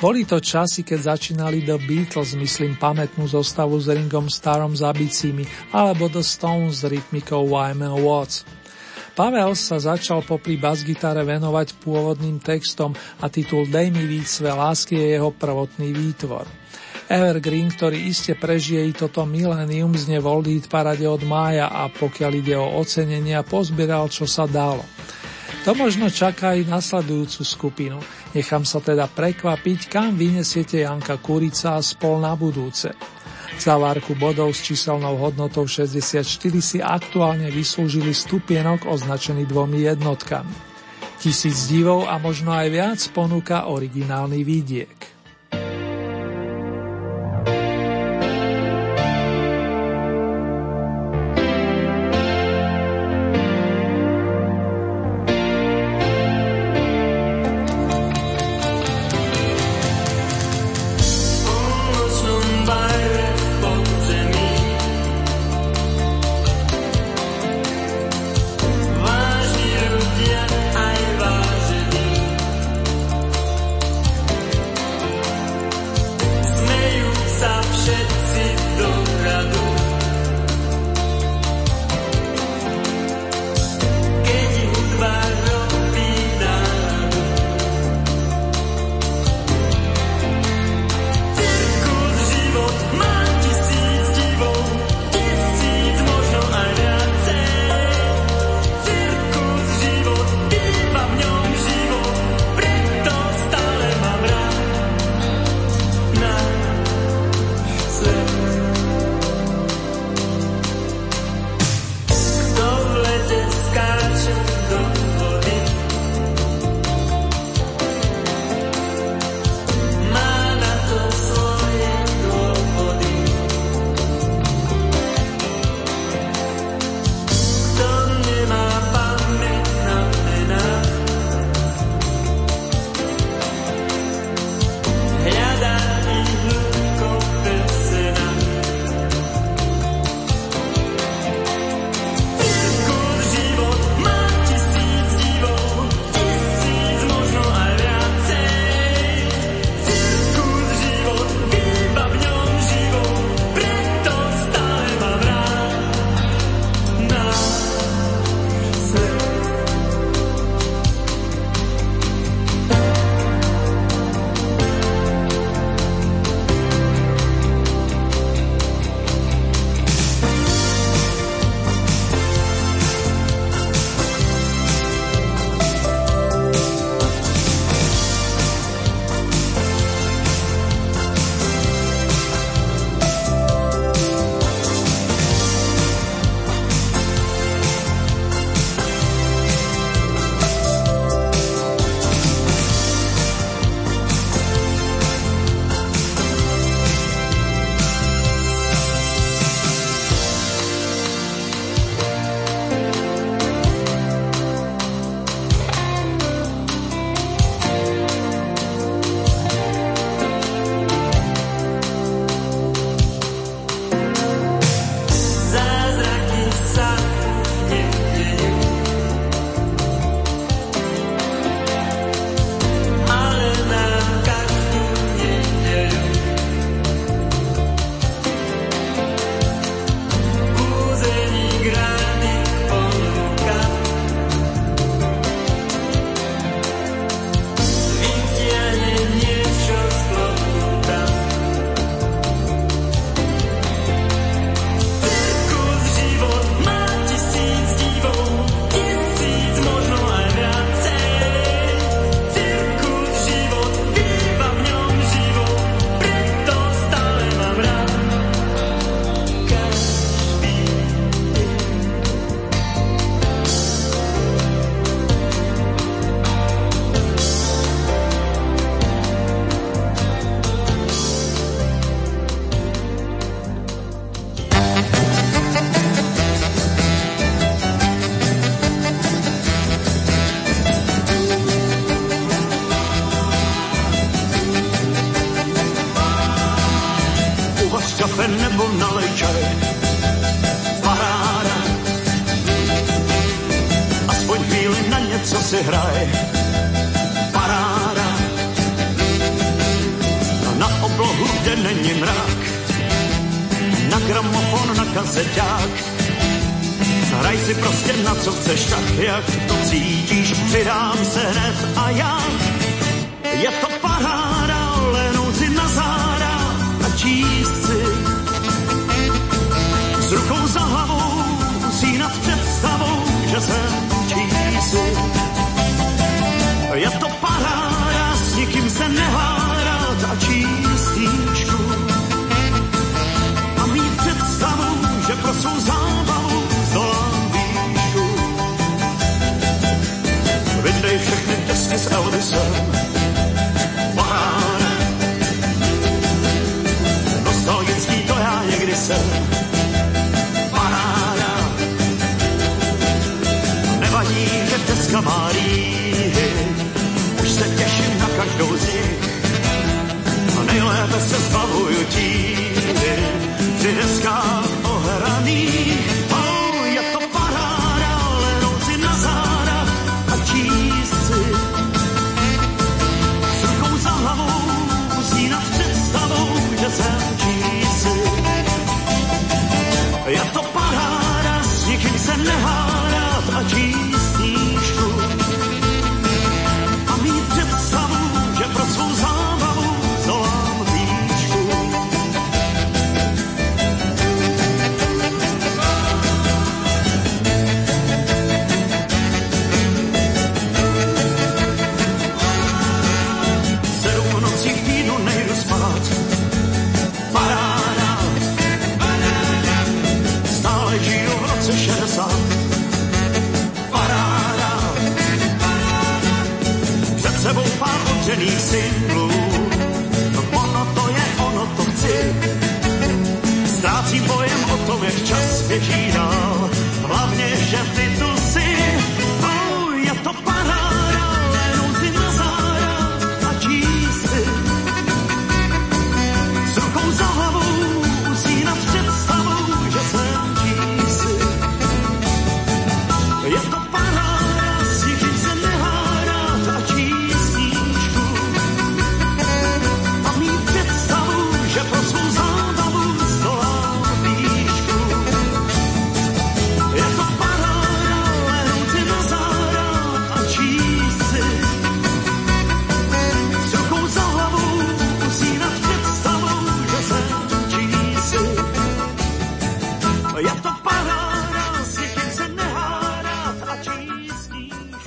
Boli 0.00 0.24
to 0.24 0.40
časy, 0.40 0.80
keď 0.80 1.12
začínali 1.12 1.60
The 1.60 1.76
Beatles, 1.76 2.32
myslím 2.32 2.72
pamätnú 2.80 3.28
zostavu 3.28 3.76
s 3.76 3.84
Ringom 3.84 4.32
Starom 4.32 4.72
za 4.72 4.96
bicími, 4.96 5.44
alebo 5.76 6.08
The 6.08 6.24
Stones 6.24 6.80
s 6.80 6.88
rytmikou 6.88 7.44
Wyman 7.44 8.00
Watts. 8.00 8.48
Pavel 9.12 9.52
sa 9.52 9.76
začal 9.76 10.24
popri 10.24 10.56
basgitare 10.56 11.20
venovať 11.20 11.76
pôvodným 11.84 12.40
textom 12.40 12.96
a 13.20 13.28
titul 13.28 13.68
Dej 13.68 13.92
mi 13.92 14.08
víc 14.08 14.40
své 14.40 14.48
lásky 14.48 14.96
je 14.96 15.20
jeho 15.20 15.36
prvotný 15.36 15.92
výtvor. 15.92 16.48
Evergreen, 17.04 17.68
ktorý 17.68 18.00
iste 18.00 18.32
prežije 18.32 18.80
i 18.88 18.96
toto 18.96 19.28
milénium, 19.28 19.92
zne 20.00 20.16
v 20.16 20.48
parade 20.64 21.04
od 21.04 21.20
mája 21.28 21.68
a 21.68 21.92
pokiaľ 21.92 22.32
ide 22.40 22.56
o 22.56 22.80
ocenenia, 22.80 23.44
pozbieral, 23.44 24.08
čo 24.08 24.24
sa 24.24 24.48
dalo. 24.48 24.80
To 25.68 25.76
možno 25.76 26.08
čaká 26.08 26.56
aj 26.56 26.72
nasledujúcu 26.72 27.42
skupinu. 27.44 27.98
Nechám 28.32 28.64
sa 28.64 28.80
teda 28.80 29.04
prekvapiť, 29.10 29.92
kam 29.92 30.16
vynesiete 30.16 30.80
Janka 30.80 31.20
Kurica 31.20 31.76
a 31.76 31.84
spol 31.84 32.24
na 32.24 32.32
budúce. 32.32 32.96
Zavárku 33.60 34.16
bodov 34.16 34.56
s 34.56 34.64
číselnou 34.64 35.20
hodnotou 35.20 35.68
64 35.68 36.24
si 36.64 36.78
aktuálne 36.80 37.52
vyslúžili 37.52 38.16
stupienok 38.16 38.88
označený 38.88 39.44
dvomi 39.44 39.84
jednotkami. 39.84 40.54
Tisíc 41.20 41.68
divov 41.68 42.08
a 42.08 42.16
možno 42.16 42.56
aj 42.56 42.68
viac 42.72 43.00
ponúka 43.12 43.68
originálny 43.68 44.40
výdiek. 44.40 45.19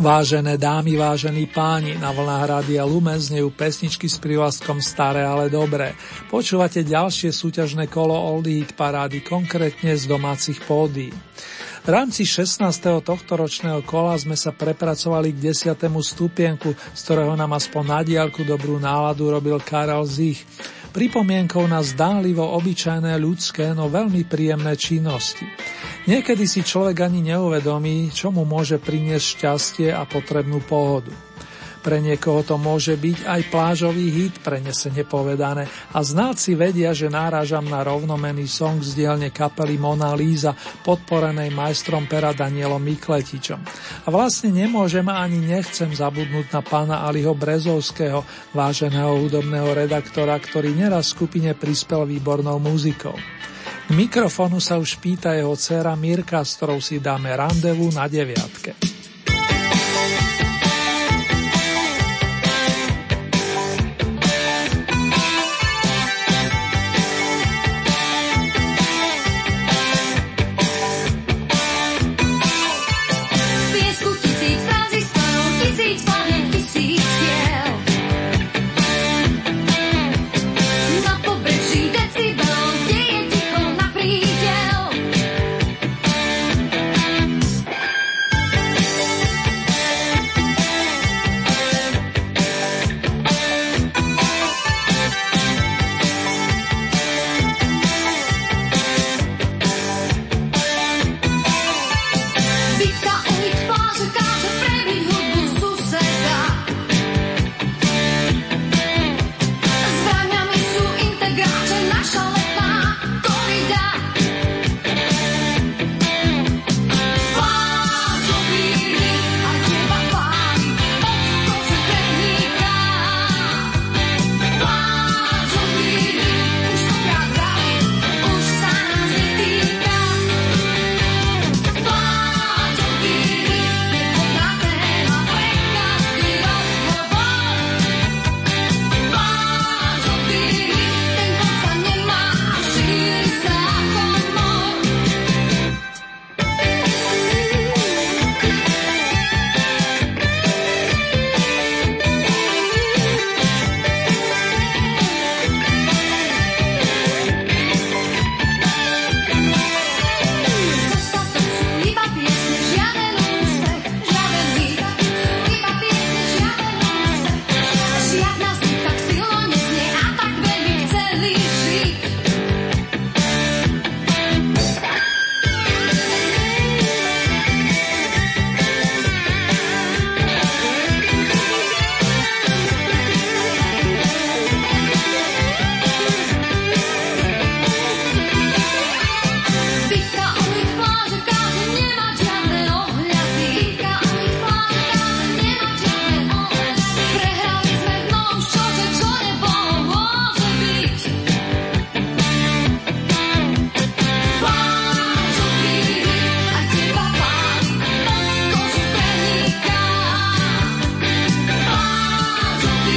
Vážené 0.04 0.60
dámy, 0.60 1.00
vážení 1.00 1.48
páni, 1.48 1.96
na 1.96 2.12
vlnách 2.12 2.44
Rádia 2.44 2.84
Lumen 2.84 3.16
znejú 3.16 3.56
pesničky 3.56 4.12
s 4.12 4.20
prívlastkom 4.20 4.84
Staré, 4.84 5.24
ale 5.24 5.48
dobré. 5.48 5.96
Počúvate 6.28 6.84
ďalšie 6.84 7.32
súťažné 7.32 7.88
kolo 7.88 8.12
Oldie 8.12 8.60
Hit 8.60 8.76
Parády, 8.76 9.24
konkrétne 9.24 9.96
z 9.96 10.04
domácich 10.04 10.60
pódií. 10.68 11.08
V 11.84 11.88
rámci 11.88 12.28
16. 12.28 12.68
tohto 13.00 13.32
ročného 13.40 13.80
kola 13.88 14.20
sme 14.20 14.36
sa 14.36 14.52
prepracovali 14.52 15.32
k 15.40 15.56
10. 15.56 15.72
stupienku, 15.88 16.76
z 16.76 17.00
ktorého 17.00 17.40
nám 17.40 17.56
aspoň 17.56 17.84
na 17.88 18.00
diálku 18.04 18.44
dobrú 18.44 18.84
náladu 18.84 19.32
robil 19.32 19.56
Karel 19.64 20.04
Zich. 20.04 20.44
Pripomienkou 20.92 21.64
na 21.64 21.80
zdánlivo 21.80 22.44
obyčajné 22.60 23.16
ľudské, 23.24 23.72
no 23.72 23.88
veľmi 23.88 24.28
príjemné 24.28 24.76
činnosti. 24.76 25.48
Niekedy 26.04 26.44
si 26.44 26.68
človek 26.68 27.00
ani 27.08 27.32
neuvedomí, 27.32 28.12
čo 28.12 28.28
mu 28.28 28.44
môže 28.44 28.76
priniesť 28.76 29.26
šťastie 29.40 29.88
a 29.96 30.04
potrebnú 30.04 30.60
pohodu. 30.60 31.16
Pre 31.84 32.00
niekoho 32.00 32.44
to 32.48 32.56
môže 32.60 32.96
byť 32.96 33.28
aj 33.28 33.42
plážový 33.52 34.08
hit, 34.08 34.40
prenesene 34.40 35.04
povedané. 35.08 35.68
A 35.92 36.00
znáci 36.00 36.56
vedia, 36.60 36.96
že 36.96 37.12
náražam 37.12 37.68
na 37.68 37.84
rovnomený 37.84 38.48
song 38.48 38.80
z 38.84 39.00
dielne 39.00 39.32
kapely 39.32 39.76
Mona 39.76 40.16
Lisa, 40.16 40.56
podporenej 40.84 41.52
majstrom 41.56 42.08
pera 42.08 42.36
Danielom 42.36 42.84
Mikletičom. 42.84 43.60
A 44.04 44.08
vlastne 44.08 44.52
nemôžem 44.52 45.08
ani 45.08 45.40
nechcem 45.40 45.92
zabudnúť 45.92 46.52
na 46.56 46.64
pána 46.64 47.04
Aliho 47.04 47.36
Brezovského, 47.36 48.24
váženého 48.56 49.20
hudobného 49.24 49.72
redaktora, 49.72 50.36
ktorý 50.40 50.72
neraz 50.72 51.12
skupine 51.12 51.52
prispel 51.52 52.08
výbornou 52.08 52.60
muzikou. 52.64 53.16
Mikrofonu 53.94 54.58
sa 54.58 54.82
už 54.82 54.98
pýta 54.98 55.38
jeho 55.38 55.54
dcéra 55.54 55.94
Mirka, 55.94 56.42
s 56.42 56.58
ktorou 56.58 56.82
si 56.82 56.98
dáme 56.98 57.30
randevu 57.30 57.94
na 57.94 58.10
deviatke. 58.10 58.93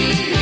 Thank 0.08 0.30
you. 0.30 0.35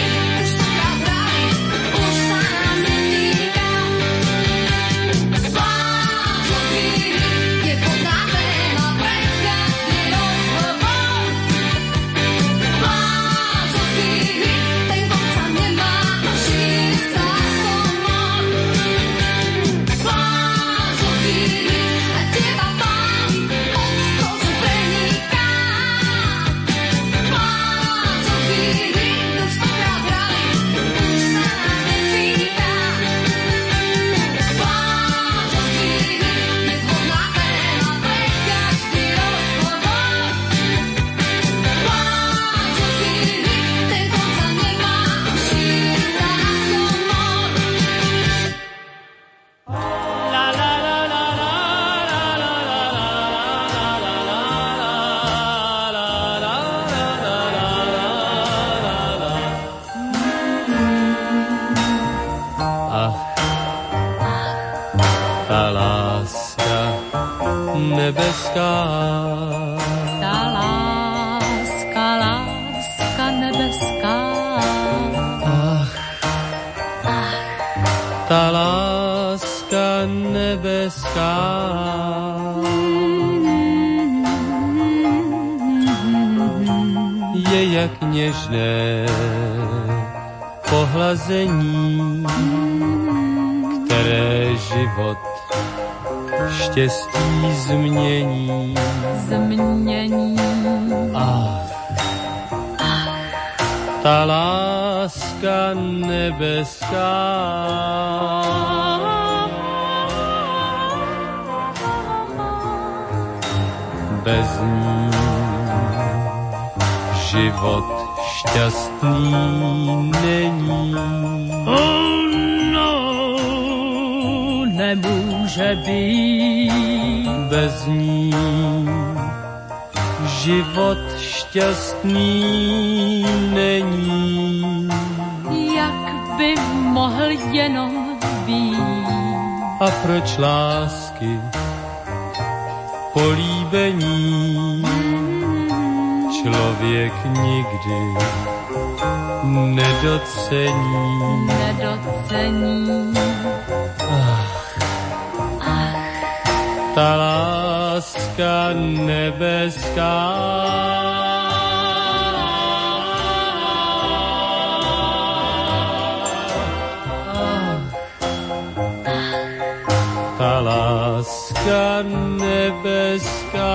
Láska 171.64 172.02
nebeská. 172.38 173.72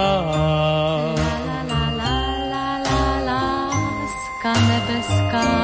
La 1.47 1.63
la 1.69 1.83
la 1.97 2.67
la 2.85 3.05
láska 3.25 4.53
nebeská. 4.69 5.58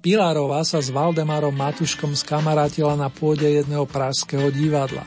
Pilarová 0.00 0.64
sa 0.64 0.80
s 0.80 0.88
Valdemarom 0.88 1.52
Matuškom 1.52 2.16
skamarátila 2.16 2.96
na 2.96 3.12
pôde 3.12 3.44
jedného 3.44 3.84
pražského 3.84 4.48
divadla. 4.48 5.04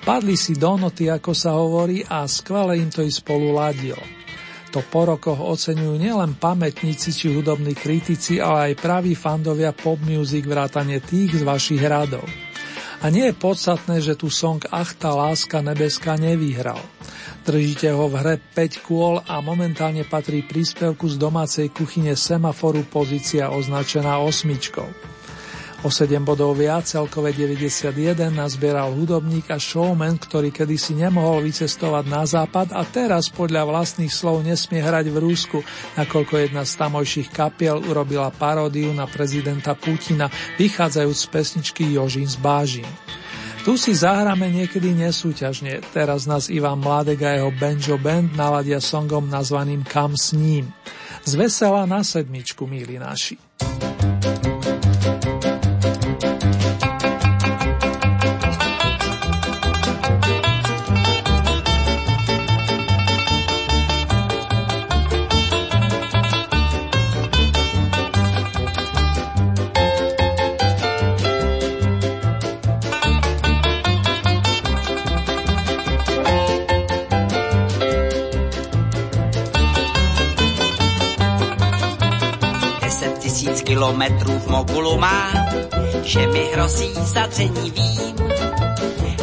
Padli 0.00 0.32
si 0.32 0.56
do 0.56 0.80
noty, 0.80 1.12
ako 1.12 1.36
sa 1.36 1.52
hovorí, 1.60 2.00
a 2.08 2.24
skvele 2.24 2.80
im 2.80 2.88
to 2.88 3.04
i 3.04 3.12
spolu 3.12 3.52
ladilo. 3.52 4.00
To 4.72 4.80
po 4.80 5.04
rokoch 5.12 5.36
oceňujú 5.36 6.00
nielen 6.00 6.40
pamätníci 6.40 7.12
či 7.12 7.28
hudobní 7.36 7.76
kritici, 7.76 8.40
ale 8.40 8.72
aj 8.72 8.80
praví 8.80 9.12
fandovia 9.12 9.76
pop 9.76 10.00
music 10.00 10.48
vrátane 10.48 11.04
tých 11.04 11.36
z 11.36 11.42
vašich 11.44 11.82
radov. 11.84 12.24
A 13.00 13.08
nie 13.08 13.32
je 13.32 13.40
podstatné, 13.40 14.04
že 14.04 14.12
tu 14.12 14.28
song 14.28 14.60
Ach, 14.68 14.92
tá 14.92 15.16
láska 15.16 15.64
nebeská 15.64 16.20
nevyhral. 16.20 16.84
Držíte 17.48 17.96
ho 17.96 18.12
v 18.12 18.14
hre 18.20 18.34
5 18.36 18.84
kôl 18.84 19.24
a 19.24 19.40
momentálne 19.40 20.04
patrí 20.04 20.44
príspevku 20.44 21.08
z 21.08 21.16
domácej 21.16 21.72
kuchyne 21.72 22.12
Semaforu 22.12 22.84
pozícia 22.84 23.48
označená 23.48 24.20
osmičkou. 24.20 24.84
O 25.80 25.88
7 25.88 26.20
bodov 26.20 26.60
viac, 26.60 26.84
celkové 26.84 27.32
91, 27.32 28.28
nazbieral 28.28 28.92
hudobník 28.92 29.48
a 29.48 29.56
showman, 29.56 30.20
ktorý 30.20 30.52
kedysi 30.52 30.92
nemohol 30.92 31.40
vycestovať 31.40 32.04
na 32.04 32.28
západ 32.28 32.76
a 32.76 32.84
teraz 32.84 33.32
podľa 33.32 33.64
vlastných 33.64 34.12
slov 34.12 34.44
nesmie 34.44 34.84
hrať 34.84 35.08
v 35.08 35.16
Rúsku, 35.16 35.64
nakoľko 35.96 36.36
jedna 36.36 36.68
z 36.68 36.76
tamojších 36.84 37.32
kapiel 37.32 37.80
urobila 37.80 38.28
paródiu 38.28 38.92
na 38.92 39.08
prezidenta 39.08 39.72
Putina, 39.72 40.28
vychádzajúc 40.60 41.16
z 41.16 41.26
pesničky 41.32 41.84
Jožín 41.96 42.28
z 42.28 42.36
Bážin. 42.36 42.88
Tu 43.64 43.80
si 43.80 43.96
zahráme 43.96 44.52
niekedy 44.52 44.92
nesúťažne, 44.92 45.80
teraz 45.96 46.28
nás 46.28 46.52
Ivan 46.52 46.84
Mladek 46.84 47.24
a 47.24 47.40
jeho 47.40 47.48
Benjo 47.56 47.96
Band 47.96 48.36
naladia 48.36 48.84
songom 48.84 49.32
nazvaným 49.32 49.80
Kam 49.88 50.12
s 50.12 50.36
ním. 50.36 50.68
Z 51.24 51.40
vesela 51.40 51.88
na 51.88 52.04
sedmičku, 52.04 52.68
milí 52.68 53.00
naši. 53.00 53.40
Kilometrů 84.00 84.38
v 84.38 84.46
mogulu 84.46 84.98
má, 84.98 85.32
že 86.02 86.26
mi 86.26 86.50
hrozí 86.52 86.90
zadření 86.94 87.70
vím. 87.70 88.16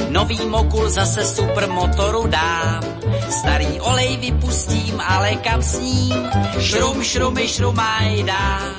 Nový 0.09 0.39
mogul 0.45 0.89
zase 0.89 1.25
supermotoru 1.25 2.27
dám, 2.27 2.83
starý 3.29 3.81
olej 3.81 4.17
vypustím, 4.17 5.01
ale 5.07 5.35
kam 5.35 5.61
s 5.61 5.79
ním? 5.79 6.29
Šrum, 6.59 7.03
šrumy, 7.03 7.47
šrumaj 7.47 8.23
dám, 8.23 8.75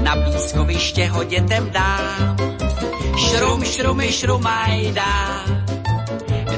na 0.00 0.16
pískoviště 0.16 1.06
ho 1.06 1.24
dětem 1.24 1.70
dám. 1.70 2.36
Šrum, 3.18 3.64
šrumy, 3.64 4.12
šrumaj 4.12 4.92
dám, 4.92 5.66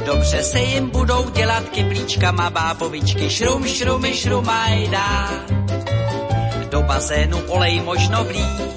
Dobře 0.07 0.43
se 0.43 0.59
jim 0.61 0.91
budou 0.91 1.31
dělat 1.31 1.68
kyblíčkama 1.68 2.51
bábovičky. 2.51 3.31
Šrum, 3.31 3.66
šrumy, 3.66 4.14
šrumaj 4.14 4.89
dám 4.89 5.58
bazénu 6.89 7.39
olej 7.53 7.84
možno 7.84 8.24
vlít. 8.24 8.76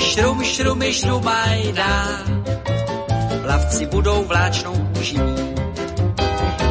Šrum, 0.00 0.44
šrumy, 0.44 0.88
šrumajdá, 0.92 2.24
plavci 3.42 3.86
budou 3.86 4.24
vláčnou 4.24 4.72
kůži. 4.96 5.20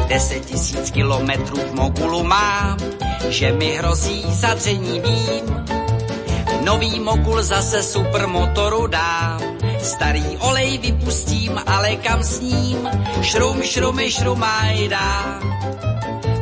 Deset 0.08 0.44
tisíc 0.44 0.90
kilometrů 0.90 1.56
v 1.56 1.74
mogulu 1.74 2.24
mám, 2.24 2.76
že 3.28 3.52
mi 3.52 3.78
hrozí 3.78 4.24
zadření 4.28 5.00
vím. 5.00 5.46
Nový 6.64 7.00
mogul 7.00 7.42
zase 7.42 7.82
supermotoru 7.82 8.86
dám, 8.86 9.40
starý 9.82 10.36
olej 10.38 10.78
vypustím, 10.78 11.60
ale 11.66 11.96
kam 11.96 12.22
s 12.22 12.40
ním? 12.40 12.88
Šrum, 13.22 13.62
šrumy, 13.62 14.10
šrumajdá, 14.10 15.40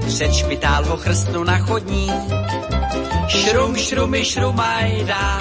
před 0.07 0.33
špitál 0.35 0.85
ho 0.85 0.97
chrstnu 0.97 1.45
na 1.45 1.59
chodník 1.59 2.42
Šrum, 3.33 3.77
šrumy, 3.77 4.25
šrumajda. 4.25 5.41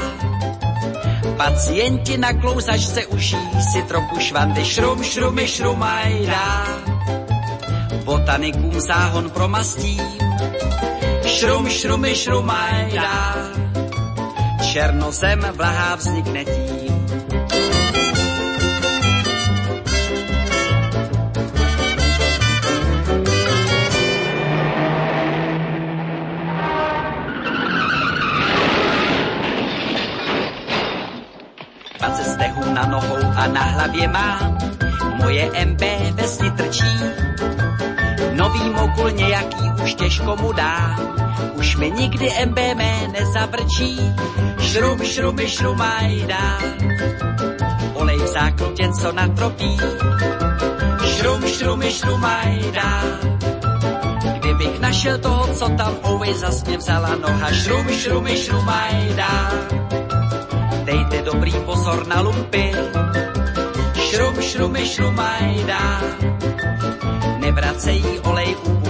Pacienti 1.38 2.18
na 2.18 2.34
klouzačce 2.34 3.06
uší 3.06 3.44
si 3.72 3.84
trochu 3.84 4.20
švandy. 4.20 4.66
Šrum, 4.66 5.04
šrumy, 5.04 5.48
šrumajda. 5.48 6.68
Botanikům 8.04 8.80
záhon 8.80 9.30
promastím. 9.30 10.04
Šrum, 11.26 11.70
šrumy, 11.70 12.16
šrumajda. 12.16 13.36
Černozem 14.72 15.40
vlahá 15.52 15.96
vznikne 15.96 16.46
tím. 16.46 16.61
A 33.42 33.48
na 33.48 33.64
hlavě 33.64 34.08
mám. 34.08 34.58
Moje 35.18 35.52
MB 35.66 35.82
vesni 36.14 36.52
trčí, 36.52 36.94
nový 38.34 38.70
mogul 38.70 39.12
nějaký 39.12 39.66
už 39.84 39.94
těžko 39.94 40.36
mu 40.36 40.52
dá. 40.52 40.96
Už 41.54 41.76
mi 41.76 41.92
nikdy 41.92 42.30
MB 42.46 42.58
mé 42.76 43.08
nezavrčí, 43.12 44.14
šrum, 44.60 45.00
šrumy, 45.04 45.50
šrumaj 45.50 46.26
dá. 46.28 46.58
Olej 47.94 48.18
v 48.18 48.28
záklutě, 48.28 48.90
co 49.02 49.12
natropí, 49.12 49.78
šrum, 51.06 51.42
šrumy, 51.48 51.92
šrumaj 51.92 52.72
dá. 52.74 53.02
Kdybych 54.38 54.80
našel 54.80 55.18
toho, 55.18 55.48
co 55.54 55.70
tam 55.70 55.94
always 56.04 56.38
zas 56.38 56.64
mě 56.64 56.78
vzala 56.78 57.16
noha, 57.16 57.52
šrum, 57.52 57.88
šrumy, 57.90 58.38
šrumaj 58.38 59.14
dá 59.16 59.52
dejte 60.92 61.22
dobrý 61.22 61.56
pozor 61.66 62.08
na 62.08 62.22
lumpy. 62.22 62.72
Šrum, 64.22 64.42
šrumy, 64.42 64.86
šrumajda, 64.86 66.02
nevracejí 67.42 68.20
olej 68.24 68.56
u 68.70 68.81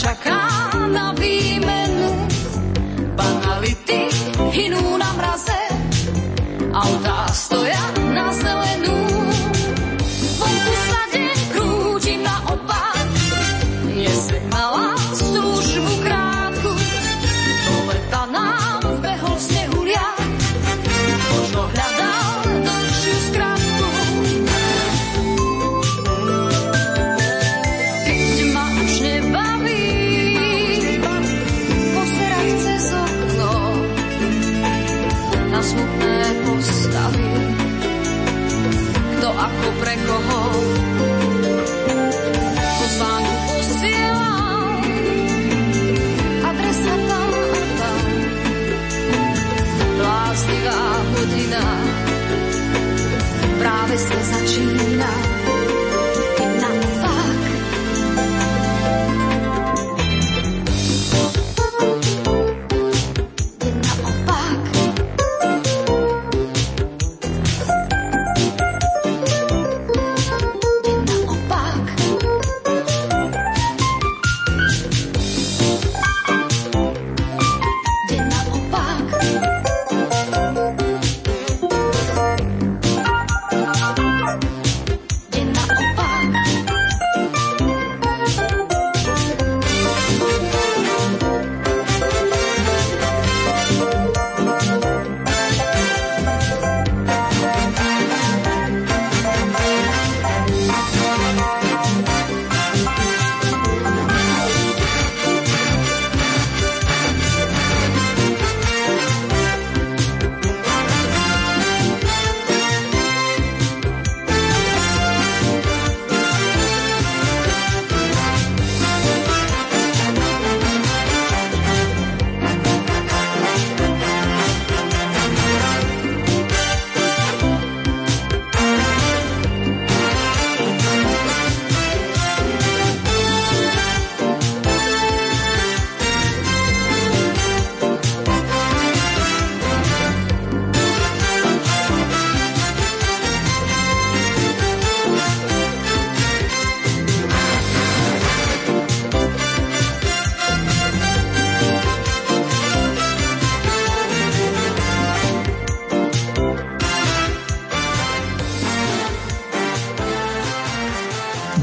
čaká 0.00 0.40
na 0.88 1.12
výmenu. 1.12 2.24
Banality 3.12 4.08
hynú 4.48 4.96
na 4.96 5.12
mraze, 5.12 5.60
autá 6.72 7.28
stoja 7.28 7.69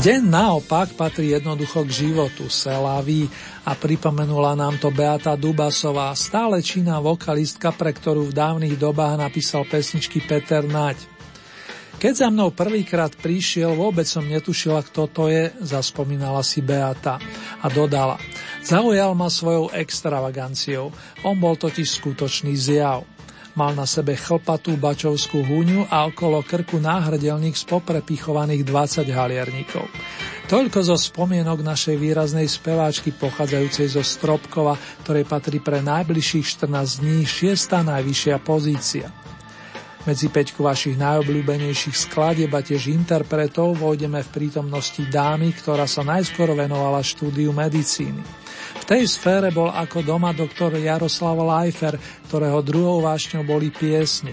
Deň 0.07 0.23
naopak 0.23 0.95
patrí 0.95 1.35
jednoducho 1.35 1.83
k 1.83 2.07
životu, 2.07 2.47
selaví 2.47 3.27
a 3.67 3.75
pripomenula 3.75 4.55
nám 4.55 4.79
to 4.79 4.87
Beata 4.87 5.35
Dubasová, 5.35 6.15
stále 6.15 6.63
činná 6.63 6.95
vokalistka, 7.03 7.75
pre 7.75 7.91
ktorú 7.91 8.31
v 8.31 8.37
dávnych 8.39 8.79
dobách 8.79 9.19
napísal 9.19 9.67
pesničky 9.67 10.23
Peter 10.23 10.63
Naď. 10.63 10.95
Keď 11.99 12.13
za 12.23 12.31
mnou 12.31 12.55
prvýkrát 12.55 13.19
prišiel, 13.19 13.75
vôbec 13.75 14.07
som 14.07 14.23
netušila, 14.23 14.79
kto 14.87 15.11
to 15.11 15.27
je, 15.27 15.51
zaspomínala 15.59 16.39
si 16.39 16.63
Beata 16.63 17.19
a 17.59 17.67
dodala. 17.67 18.15
Zaujal 18.63 19.11
ma 19.11 19.27
svojou 19.27 19.75
extravaganciou, 19.75 20.87
on 21.27 21.35
bol 21.35 21.59
totiž 21.59 21.99
skutočný 21.99 22.55
zjav. 22.55 23.03
Mal 23.57 23.73
na 23.73 23.89
sebe 23.89 24.13
chlpatú 24.13 24.77
bačovskú 24.77 25.41
huňu 25.41 25.89
a 25.89 26.05
okolo 26.05 26.45
krku 26.45 26.77
náhrdelník 26.77 27.57
z 27.57 27.65
poprepichovaných 27.65 28.61
20 28.61 29.09
halierníkov. 29.09 29.81
Toľko 30.45 30.79
zo 30.85 30.93
spomienok 30.93 31.65
našej 31.65 31.97
výraznej 31.97 32.45
speváčky 32.45 33.17
pochádzajúcej 33.17 33.97
zo 33.97 34.05
Stropkova, 34.05 34.77
ktorej 35.01 35.25
patrí 35.25 35.57
pre 35.57 35.81
najbližších 35.81 36.69
14 36.69 37.01
dní 37.01 37.25
šiesta 37.25 37.81
najvyššia 37.81 38.37
pozícia. 38.45 39.09
Medzi 40.05 40.29
peťku 40.29 40.61
vašich 40.61 40.95
najobľúbenejších 40.95 41.97
skladieb 41.97 42.53
a 42.53 42.61
tiež 42.61 42.93
interpretov 42.93 43.75
vojdeme 43.75 44.21
v 44.21 44.29
prítomnosti 44.37 45.01
dámy, 45.01 45.51
ktorá 45.57 45.89
sa 45.89 46.05
najskôr 46.05 46.53
venovala 46.53 47.01
štúdiu 47.01 47.51
medicíny. 47.51 48.21
Tej 48.87 49.03
sfére 49.03 49.51
bol 49.51 49.67
ako 49.67 49.99
doma 49.99 50.31
doktor 50.31 50.71
Jaroslav 50.79 51.35
Leifer, 51.35 51.99
ktorého 52.31 52.63
druhou 52.63 53.03
vášňou 53.03 53.43
boli 53.43 53.67
piesne. 53.67 54.31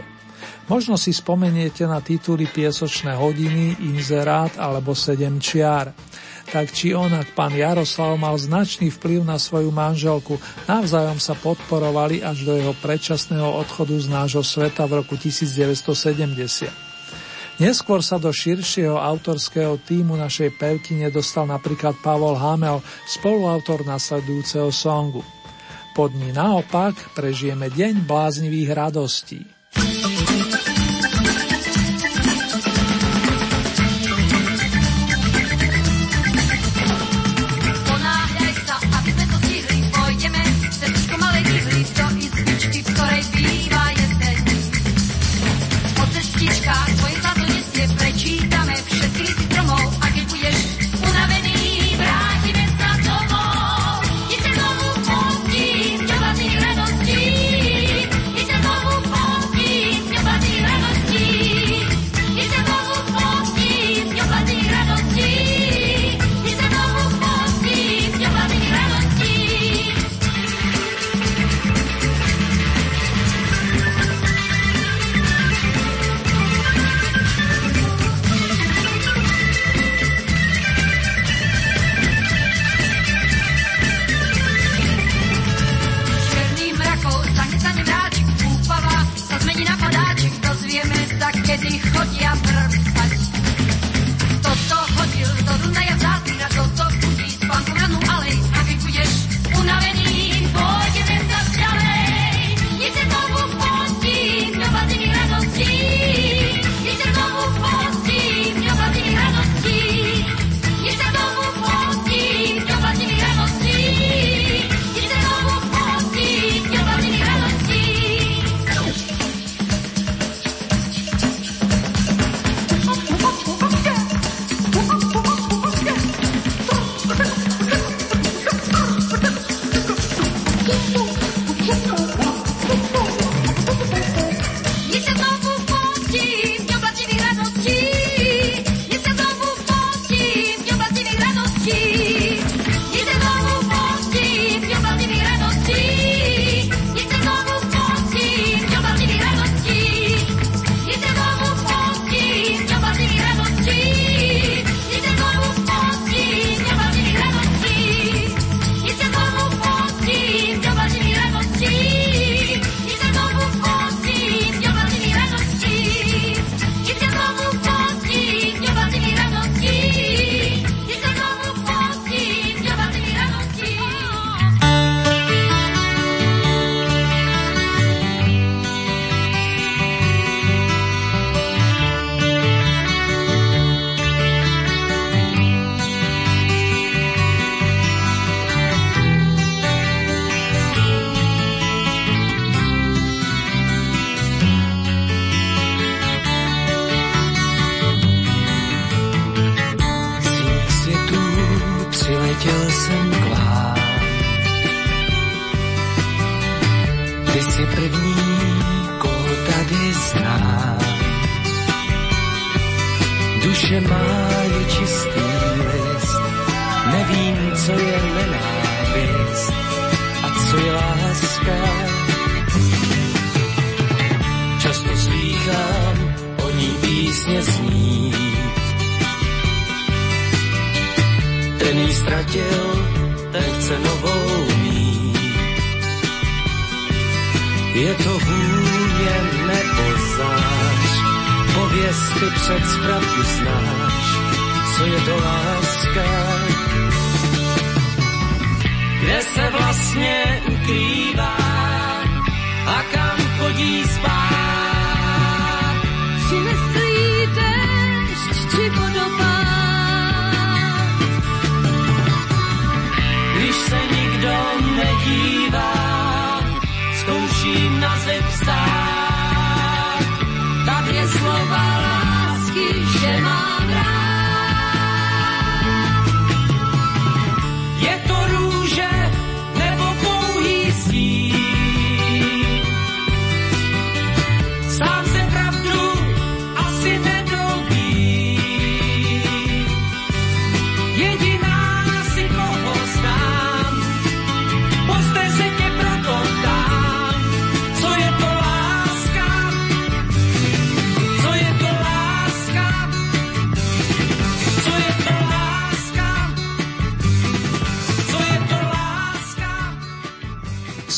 Možno 0.70 0.94
si 0.94 1.10
spomeniete 1.10 1.82
na 1.90 1.98
tituly 1.98 2.46
Piesočné 2.46 3.18
hodiny, 3.18 3.82
Inzerát 3.82 4.54
alebo 4.54 4.94
Sedem 4.94 5.42
čiar. 5.42 5.90
Tak 6.54 6.70
či 6.70 6.94
onak 6.94 7.34
pán 7.34 7.50
Jaroslav 7.50 8.14
mal 8.14 8.38
značný 8.38 8.94
vplyv 8.94 9.26
na 9.26 9.42
svoju 9.42 9.74
manželku, 9.74 10.38
navzájom 10.70 11.18
sa 11.18 11.34
podporovali 11.34 12.22
až 12.22 12.46
do 12.46 12.54
jeho 12.54 12.78
predčasného 12.78 13.58
odchodu 13.58 13.98
z 13.98 14.06
nášho 14.06 14.46
sveta 14.46 14.86
v 14.86 15.02
roku 15.02 15.18
1970. 15.18 16.83
Neskôr 17.54 18.02
sa 18.02 18.18
do 18.18 18.34
širšieho 18.34 18.98
autorského 18.98 19.78
týmu 19.78 20.18
našej 20.18 20.58
pevkyne 20.58 21.06
dostal 21.14 21.46
napríklad 21.46 21.94
Pavol 22.02 22.34
Hamel, 22.34 22.82
spoluautor 23.06 23.86
nasledujúceho 23.86 24.74
songu. 24.74 25.22
Po 25.94 26.10
dni 26.10 26.34
naopak 26.34 27.14
prežijeme 27.14 27.70
deň 27.70 28.10
bláznivých 28.10 28.74
radostí. 28.74 29.53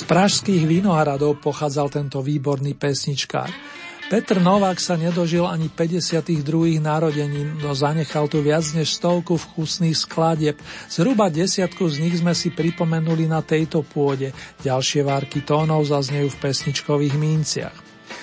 Pražských 0.06 0.62
vinohradov 0.70 1.42
pochádzal 1.42 1.90
tento 1.90 2.22
výborný 2.22 2.78
pesničkár. 2.78 3.50
Petr 4.06 4.38
Novák 4.38 4.78
sa 4.78 4.94
nedožil 4.94 5.42
ani 5.42 5.66
52. 5.66 6.78
narodenín, 6.78 7.58
no 7.58 7.74
zanechal 7.74 8.30
tu 8.30 8.38
viac 8.38 8.62
než 8.70 9.02
stovku 9.02 9.34
vkusných 9.34 9.98
skladieb. 9.98 10.62
Zhruba 10.86 11.26
desiatku 11.26 11.90
z 11.90 12.06
nich 12.06 12.14
sme 12.22 12.30
si 12.30 12.54
pripomenuli 12.54 13.26
na 13.26 13.42
tejto 13.42 13.82
pôde. 13.82 14.30
Ďalšie 14.62 15.02
várky 15.02 15.42
tónov 15.42 15.90
zaznejú 15.90 16.30
v 16.30 16.38
pesničkových 16.38 17.18
minciach. 17.18 17.76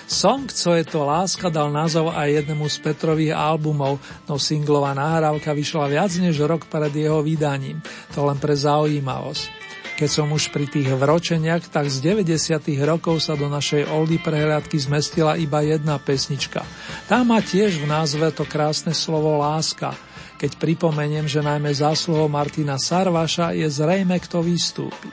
Song 0.08 0.48
Co 0.48 0.80
je 0.80 0.88
to 0.88 1.04
láska 1.04 1.52
dal 1.52 1.68
názov 1.68 2.16
aj 2.16 2.32
jednému 2.32 2.64
z 2.72 2.80
Petrových 2.80 3.36
albumov, 3.36 4.00
no 4.32 4.40
singlová 4.40 4.96
nahrávka 4.96 5.52
vyšla 5.52 5.92
viac 5.92 6.16
než 6.16 6.40
rok 6.48 6.64
pred 6.72 6.96
jeho 6.96 7.20
vydaním. 7.20 7.84
To 8.16 8.24
len 8.24 8.40
pre 8.40 8.56
zaujímavosť. 8.56 9.62
Keď 9.94 10.10
som 10.10 10.28
už 10.34 10.50
pri 10.50 10.66
tých 10.66 10.89
vročeniach, 10.89 11.70
tak 11.70 11.86
z 11.86 12.02
90. 12.02 12.66
rokov 12.82 13.22
sa 13.22 13.38
do 13.38 13.46
našej 13.46 13.86
oldy 13.94 14.18
prehliadky 14.18 14.82
zmestila 14.82 15.38
iba 15.38 15.62
jedna 15.62 16.02
pesnička. 16.02 16.66
Tá 17.06 17.22
má 17.22 17.38
tiež 17.46 17.78
v 17.78 17.86
názve 17.86 18.34
to 18.34 18.41
krásne 18.41 18.89
slovo 18.98 19.38
láska. 19.38 19.94
Keď 20.41 20.60
pripomeniem, 20.60 21.30
že 21.30 21.46
najmä 21.46 21.72
zásluhou 21.72 22.28
Martina 22.28 22.76
Sarvaša 22.76 23.54
je 23.54 23.70
zrejme, 23.70 24.18
kto 24.18 24.41
vystúpi. 24.44 25.08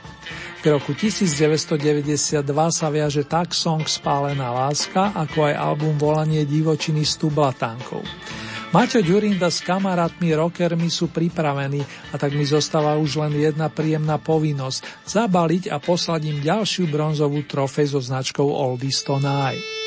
K 0.61 0.69
roku 0.69 0.97
1992 0.97 2.41
sa 2.69 2.87
viaže 2.89 3.23
tak 3.25 3.53
song 3.53 3.85
Spálená 3.85 4.49
láska, 4.49 5.13
ako 5.13 5.49
aj 5.49 5.55
album 5.57 5.95
Volanie 5.97 6.43
divočiny 6.43 7.05
s 7.05 7.17
tublatánkov. 7.21 8.01
Maťo 8.71 9.03
Ďurinda 9.03 9.51
s 9.51 9.59
kamarátmi 9.67 10.31
rockermi 10.31 10.87
sú 10.87 11.11
pripravení 11.11 11.83
a 11.83 12.15
tak 12.15 12.31
mi 12.31 12.47
zostáva 12.47 12.95
už 12.95 13.19
len 13.19 13.35
jedna 13.35 13.67
príjemná 13.67 14.15
povinnosť 14.15 15.11
zabaliť 15.11 15.67
a 15.67 15.83
poslať 15.83 16.31
im 16.31 16.39
ďalšiu 16.39 16.87
bronzovú 16.87 17.43
trofej 17.43 17.91
so 17.91 17.99
značkou 17.99 18.47
Oldies 18.47 19.03
Tonight. 19.03 19.80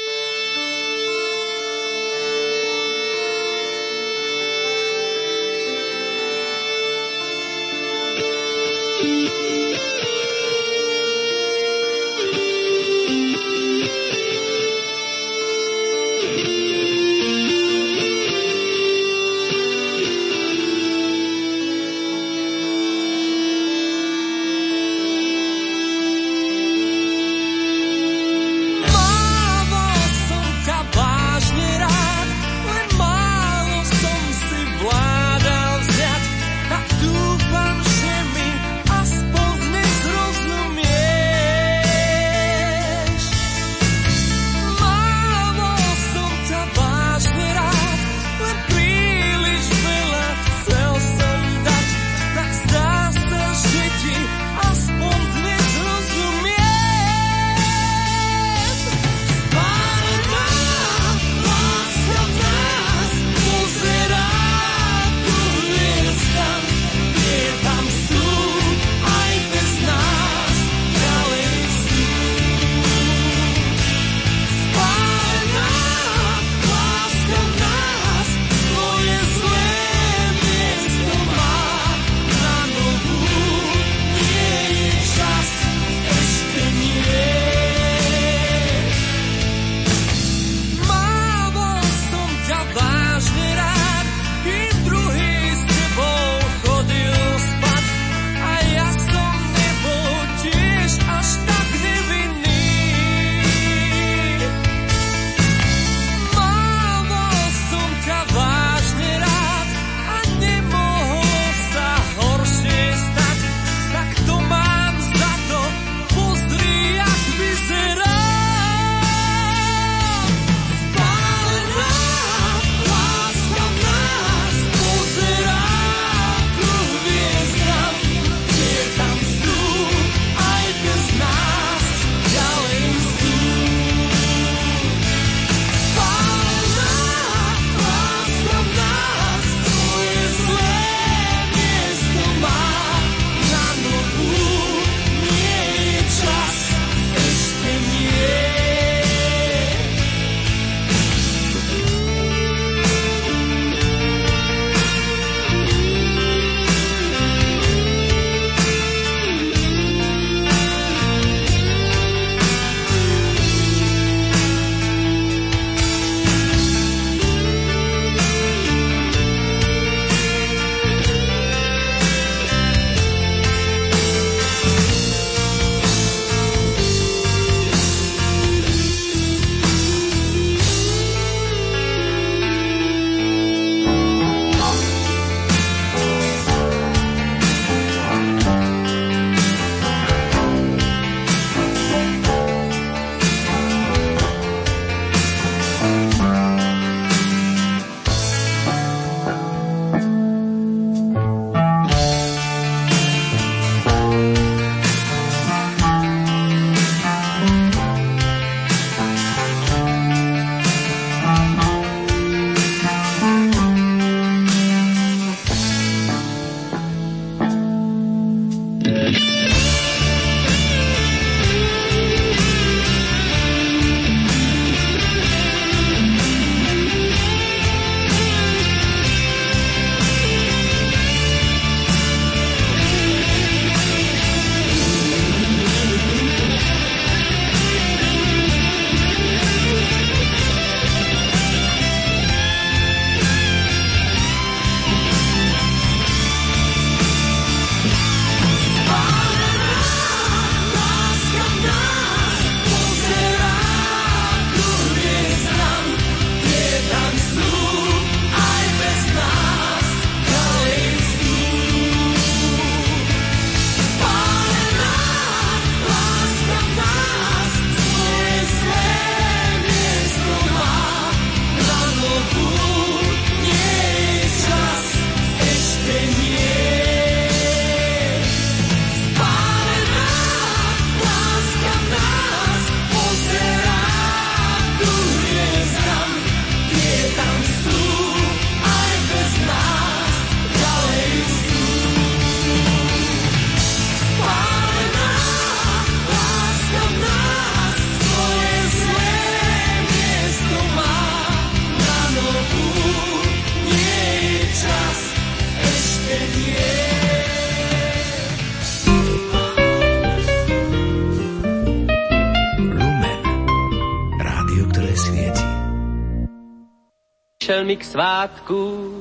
Mi 317.64 317.76
k 317.76 317.84
svátku 317.84 318.92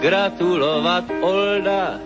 gratulovat 0.00 1.04
Olda 1.20 1.98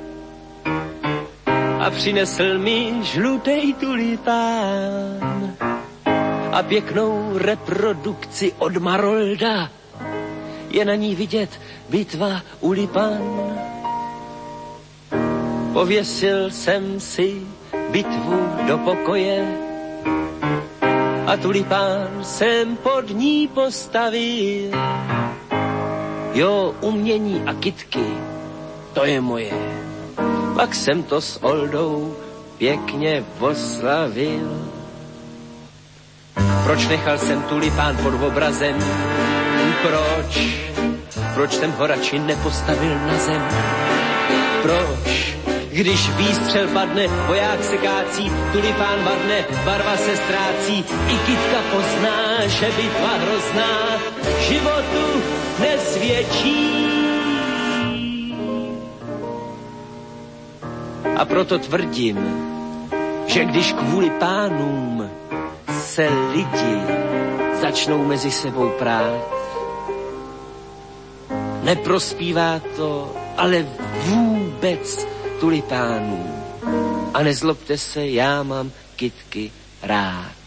a 1.80 1.90
přinesl 1.90 2.59
mi 2.59 2.94
žlutej 3.02 3.74
tulipán 3.74 5.56
a 6.52 6.62
pěknou 6.62 7.39
reprodukci 7.39 8.52
od 8.59 8.76
Marolda. 8.76 9.70
Je 10.70 10.85
na 10.85 10.94
ní 10.94 11.14
vidět 11.14 11.60
bitva 11.89 12.43
u 12.60 12.70
Lipan. 12.70 13.20
Pověsil 15.72 16.51
jsem 16.51 17.01
si 17.01 17.43
bitvu 17.90 18.48
do 18.66 18.78
pokoje 18.78 19.56
a 21.26 21.36
tulipán 21.36 22.24
jsem 22.24 22.76
pod 22.76 23.10
ní 23.10 23.48
postavil. 23.48 24.72
Jo, 26.39 26.74
umění 26.81 27.43
a 27.47 27.55
kitky, 27.55 28.05
to 28.93 29.05
je 29.05 29.20
moje. 29.20 29.52
Pak 30.55 30.74
jsem 30.74 31.02
to 31.02 31.20
s 31.20 31.43
Oldou 31.43 32.16
pěkně 32.59 33.24
oslavil. 33.40 34.70
Proč 36.65 36.89
nechal 36.89 37.19
jsem 37.19 37.43
tulipán 37.43 37.97
pod 37.97 38.15
obrazem? 38.27 38.78
Proč? 39.82 40.56
Proč 41.35 41.52
jsem 41.52 41.73
ho 41.73 41.86
radši 41.86 42.19
nepostavil 42.19 42.94
na 42.94 43.19
zem? 43.19 43.43
Proč? 44.62 45.27
Když 45.78 46.10
výstřel 46.10 46.68
padne, 46.68 47.06
voják 47.26 47.64
se 47.64 47.76
kácí, 47.76 48.32
tulipán 48.52 49.05
vadne, 49.05 49.44
barva 49.64 49.96
se 49.96 50.16
ztrácí, 50.16 50.84
i 51.09 51.18
kytka 51.26 51.60
pozná, 51.72 52.46
že 52.46 52.66
bitva 52.76 53.09
hrozná 53.09 53.98
životu 54.38 55.22
nesvědčí. 55.60 56.86
A 61.16 61.24
proto 61.24 61.59
tvrdím, 61.59 62.18
že 63.26 63.44
když 63.44 63.72
kvůli 63.72 64.10
pánům 64.10 65.10
se 65.80 66.09
lidi 66.32 66.82
začnou 67.60 68.05
mezi 68.05 68.30
sebou 68.30 68.68
prát, 68.78 69.34
neprospívá 71.62 72.60
to, 72.76 73.12
ale 73.36 73.66
vůbec 74.05 75.18
tulipánů. 75.40 76.44
A 77.15 77.23
nezlobte 77.23 77.78
se, 77.78 78.06
já 78.06 78.43
mám 78.43 78.70
kytky 78.97 79.52
rád. 79.82 80.38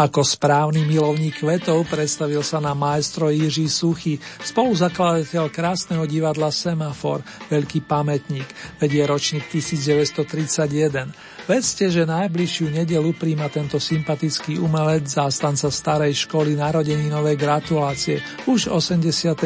Ako 0.00 0.24
správny 0.24 0.88
milovník 0.88 1.44
kvetov 1.44 1.84
predstavil 1.84 2.40
sa 2.40 2.56
na 2.56 2.72
maestro 2.72 3.28
Jiří 3.28 3.68
Suchy, 3.68 4.16
spoluzakladateľ 4.16 5.52
krásneho 5.52 6.08
divadla 6.08 6.48
Semafor, 6.48 7.20
veľký 7.52 7.84
pamätník, 7.84 8.48
vedie 8.80 9.04
ročník 9.04 9.44
1931. 9.52 11.12
Vedzte, 11.44 11.92
že 11.92 12.08
najbližšiu 12.08 12.80
nedelu 12.80 13.12
príjma 13.12 13.52
tento 13.52 13.76
sympatický 13.76 14.56
umelec 14.56 15.04
zástanca 15.04 15.68
starej 15.68 16.16
školy 16.24 16.56
narodeninové 16.56 17.36
gratulácie, 17.36 18.24
už 18.48 18.72
86. 18.72 19.36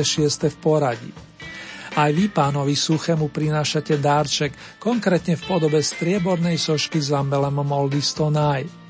v 0.54 0.56
poradí. 0.62 1.10
Aj 1.98 2.14
vy 2.14 2.30
pánovi 2.30 2.78
Suchému 2.78 3.26
prinášate 3.34 3.98
dárček, 3.98 4.54
konkrétne 4.78 5.34
v 5.34 5.42
podobe 5.50 5.82
striebornej 5.82 6.62
sošky 6.62 7.02
s 7.02 7.10
lambelemom 7.10 7.66
Oldistonaj. 7.66 8.84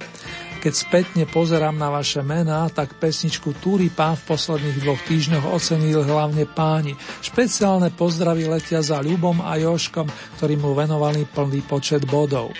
Keď 0.65 0.73
spätne 0.73 1.29
pozerám 1.29 1.77
na 1.77 1.93
vaše 1.93 2.25
mená, 2.25 2.65
tak 2.73 2.97
pesničku 2.97 3.53
Túry 3.61 3.93
pán 3.93 4.17
v 4.17 4.33
posledných 4.33 4.81
dvoch 4.81 4.97
týždňoch 5.05 5.53
ocenil 5.53 6.01
hlavne 6.01 6.49
páni. 6.49 6.97
Špeciálne 7.21 7.93
pozdravy 7.93 8.49
letia 8.49 8.81
za 8.81 9.05
Ľubom 9.05 9.45
a 9.45 9.61
Joškom, 9.61 10.09
ktorí 10.41 10.57
mu 10.57 10.73
venovali 10.73 11.29
plný 11.29 11.69
počet 11.69 12.09
bodov. 12.09 12.57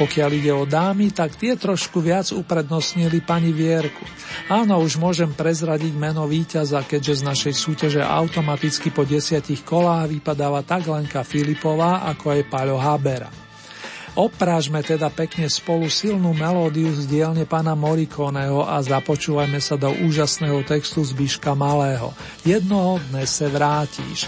Pokiaľ 0.00 0.30
ide 0.32 0.52
o 0.56 0.64
dámy, 0.64 1.12
tak 1.12 1.36
tie 1.36 1.60
trošku 1.60 2.00
viac 2.00 2.32
uprednostnili 2.32 3.20
pani 3.20 3.52
Vierku. 3.52 4.08
Áno, 4.48 4.80
už 4.80 4.96
môžem 4.96 5.28
prezradiť 5.28 5.92
meno 5.92 6.24
víťaza, 6.24 6.88
keďže 6.88 7.20
z 7.20 7.26
našej 7.28 7.52
súťaže 7.52 8.00
automaticky 8.00 8.88
po 8.88 9.04
desiatich 9.04 9.60
kolách 9.60 10.08
vypadáva 10.08 10.64
tak 10.64 10.88
Lenka 10.88 11.20
Filipová, 11.20 12.08
ako 12.08 12.32
aj 12.32 12.48
Paľo 12.48 12.80
Habera. 12.80 13.45
Oprážme 14.16 14.80
teda 14.80 15.12
pekne 15.12 15.44
spolu 15.52 15.92
silnú 15.92 16.32
melódiu 16.32 16.88
z 16.88 17.04
dielne 17.04 17.44
pána 17.44 17.76
Morikoneho 17.76 18.64
a 18.64 18.80
započúvajme 18.80 19.60
sa 19.60 19.76
do 19.76 19.92
úžasného 19.92 20.64
textu 20.64 21.04
Zbiška 21.04 21.52
Malého. 21.52 22.16
Jednoho 22.40 22.96
dne 23.12 23.28
se 23.28 23.44
vrátíš. 23.44 24.24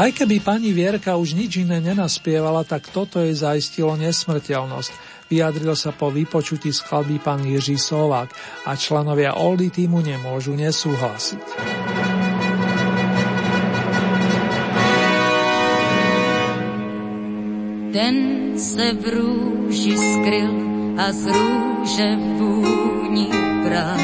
Aj 0.00 0.08
keby 0.08 0.40
pani 0.40 0.72
Vierka 0.72 1.20
už 1.20 1.36
nič 1.36 1.60
iné 1.60 1.84
nenaspievala, 1.84 2.64
tak 2.64 2.88
toto 2.88 3.20
jej 3.20 3.36
zaistilo 3.36 3.92
nesmrteľnosť. 4.00 4.92
Vyjadril 5.28 5.76
sa 5.76 5.92
po 5.92 6.08
vypočutí 6.08 6.72
skladby 6.72 7.20
pán 7.20 7.44
Jiří 7.44 7.76
Sovák 7.76 8.32
a 8.64 8.72
členovia 8.72 9.36
Oldy 9.36 9.68
týmu 9.68 10.00
nemôžu 10.00 10.56
nesúhlasiť. 10.56 11.83
Ten 17.94 18.58
se 18.58 18.92
v 18.92 19.08
růži 19.14 19.96
skryl 19.96 20.50
a 20.98 21.12
z 21.12 21.26
růže 21.26 22.16
vůni 22.38 23.30
bral. 23.64 23.98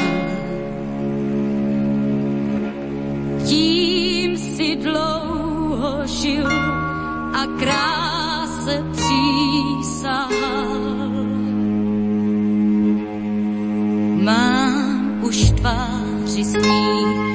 Tím 3.45 4.37
si 4.37 4.75
dlouho 4.75 6.07
žil 6.07 6.47
a 7.33 7.45
kráse 7.59 8.85
přísahal. 8.91 10.31
Mám 14.23 15.19
už 15.23 15.51
tváři 15.51 16.45
sníh, 16.45 17.30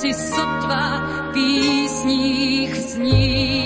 si 0.00 0.14
sotva 0.14 1.02
písních 1.32 2.76
snít. 2.76 3.57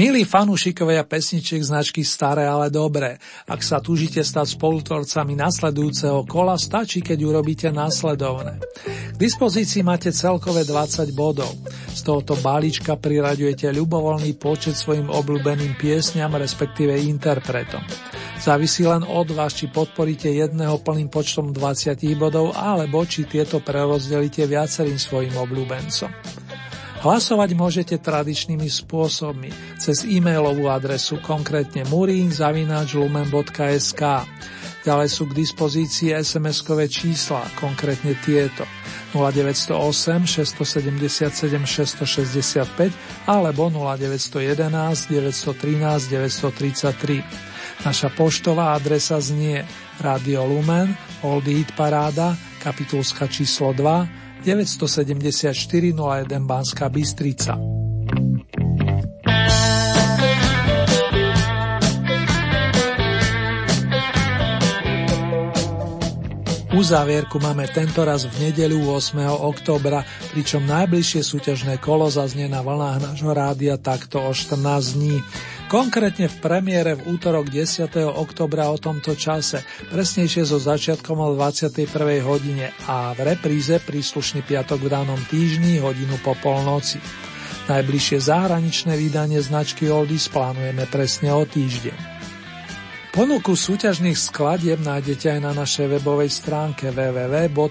Milí 0.00 0.24
fanúšikovia 0.24 1.04
pesničiek 1.04 1.60
značky 1.60 2.00
Staré, 2.00 2.48
ale 2.48 2.72
dobré. 2.72 3.20
Ak 3.44 3.60
sa 3.60 3.84
túžite 3.84 4.24
stať 4.24 4.56
spolutvorcami 4.56 5.36
nasledujúceho 5.36 6.24
kola, 6.24 6.56
stačí, 6.56 7.04
keď 7.04 7.20
urobíte 7.20 7.68
následovné. 7.68 8.64
K 9.12 9.16
dispozícii 9.20 9.84
máte 9.84 10.08
celkové 10.08 10.64
20 10.64 11.04
bodov. 11.12 11.52
Z 11.92 12.00
tohoto 12.00 12.32
balíčka 12.40 12.96
priraďujete 12.96 13.68
ľubovoľný 13.76 14.40
počet 14.40 14.72
svojim 14.72 15.12
obľúbeným 15.12 15.76
piesňam, 15.76 16.32
respektíve 16.32 16.96
interpretom. 16.96 17.84
Závisí 18.40 18.88
len 18.88 19.04
od 19.04 19.28
vás, 19.36 19.52
či 19.52 19.68
podporíte 19.68 20.32
jedného 20.32 20.80
plným 20.80 21.12
počtom 21.12 21.52
20 21.52 22.00
bodov, 22.16 22.56
alebo 22.56 23.04
či 23.04 23.28
tieto 23.28 23.60
prerozdelíte 23.60 24.48
viacerým 24.48 24.96
svojim 24.96 25.36
obľúbencom. 25.36 26.49
Hlasovať 27.00 27.56
môžete 27.56 27.96
tradičnými 27.96 28.68
spôsobmi. 28.68 29.48
Cez 29.80 30.04
e-mailovú 30.04 30.68
adresu 30.68 31.16
konkrétne 31.24 31.88
murin.lumen.sk 31.88 34.02
Ďalej 34.80 35.08
sú 35.12 35.28
k 35.28 35.36
dispozícii 35.36 36.16
SMS-kové 36.16 36.88
čísla, 36.88 37.44
konkrétne 37.56 38.16
tieto. 38.20 38.64
0908 39.12 40.24
677 40.28 41.64
665 41.64 43.28
alebo 43.28 43.68
0911 43.72 45.08
913 45.08 46.04
933. 46.04 47.24
Naša 47.80 48.12
poštová 48.12 48.76
adresa 48.76 49.16
znie 49.24 49.64
Radio 50.04 50.44
Lumen, 50.44 50.92
Old 51.24 51.48
Eat 51.48 51.72
Paráda, 51.76 52.36
kapitulska 52.60 53.24
číslo 53.28 53.72
2, 53.72 54.29
974 54.40 55.52
01 55.92 56.48
Banská 56.48 56.88
Bystrica. 56.88 57.60
Uzávierku 66.70 67.36
máme 67.36 67.68
tento 67.68 68.00
raz 68.08 68.24
v 68.24 68.48
nedeľu 68.48 68.96
8. 68.96 69.20
oktobra, 69.44 70.00
pričom 70.32 70.64
najbližšie 70.64 71.20
súťažné 71.20 71.76
kolo 71.76 72.08
zaznie 72.08 72.48
na 72.48 72.64
vlnách 72.64 73.04
nášho 73.04 73.36
rádia 73.36 73.76
takto 73.76 74.24
o 74.24 74.32
14 74.32 74.96
dní. 74.96 75.20
Konkrétne 75.70 76.26
v 76.26 76.36
premiére 76.42 76.98
v 76.98 77.14
útorok 77.14 77.46
10. 77.46 77.94
oktobra 78.02 78.74
o 78.74 78.76
tomto 78.82 79.14
čase, 79.14 79.62
presnejšie 79.94 80.42
so 80.42 80.58
začiatkom 80.58 81.22
o 81.22 81.30
21. 81.38 81.86
hodine 82.26 82.74
a 82.90 83.14
v 83.14 83.30
repríze 83.30 83.78
príslušný 83.78 84.42
piatok 84.42 84.82
v 84.82 84.90
danom 84.90 85.20
týždni 85.30 85.78
hodinu 85.78 86.18
po 86.26 86.34
polnoci. 86.42 86.98
Najbližšie 87.70 88.18
zahraničné 88.18 88.98
vydanie 88.98 89.38
značky 89.38 89.86
Oldies 89.86 90.26
plánujeme 90.26 90.90
presne 90.90 91.30
o 91.30 91.46
týždeň. 91.46 92.19
Ponuku 93.10 93.58
súťažných 93.58 94.14
skladieb 94.14 94.86
nájdete 94.86 95.34
aj 95.34 95.40
na 95.42 95.50
našej 95.50 95.98
webovej 95.98 96.30
stránke 96.30 96.94
www.lumen.sk. 96.94 97.66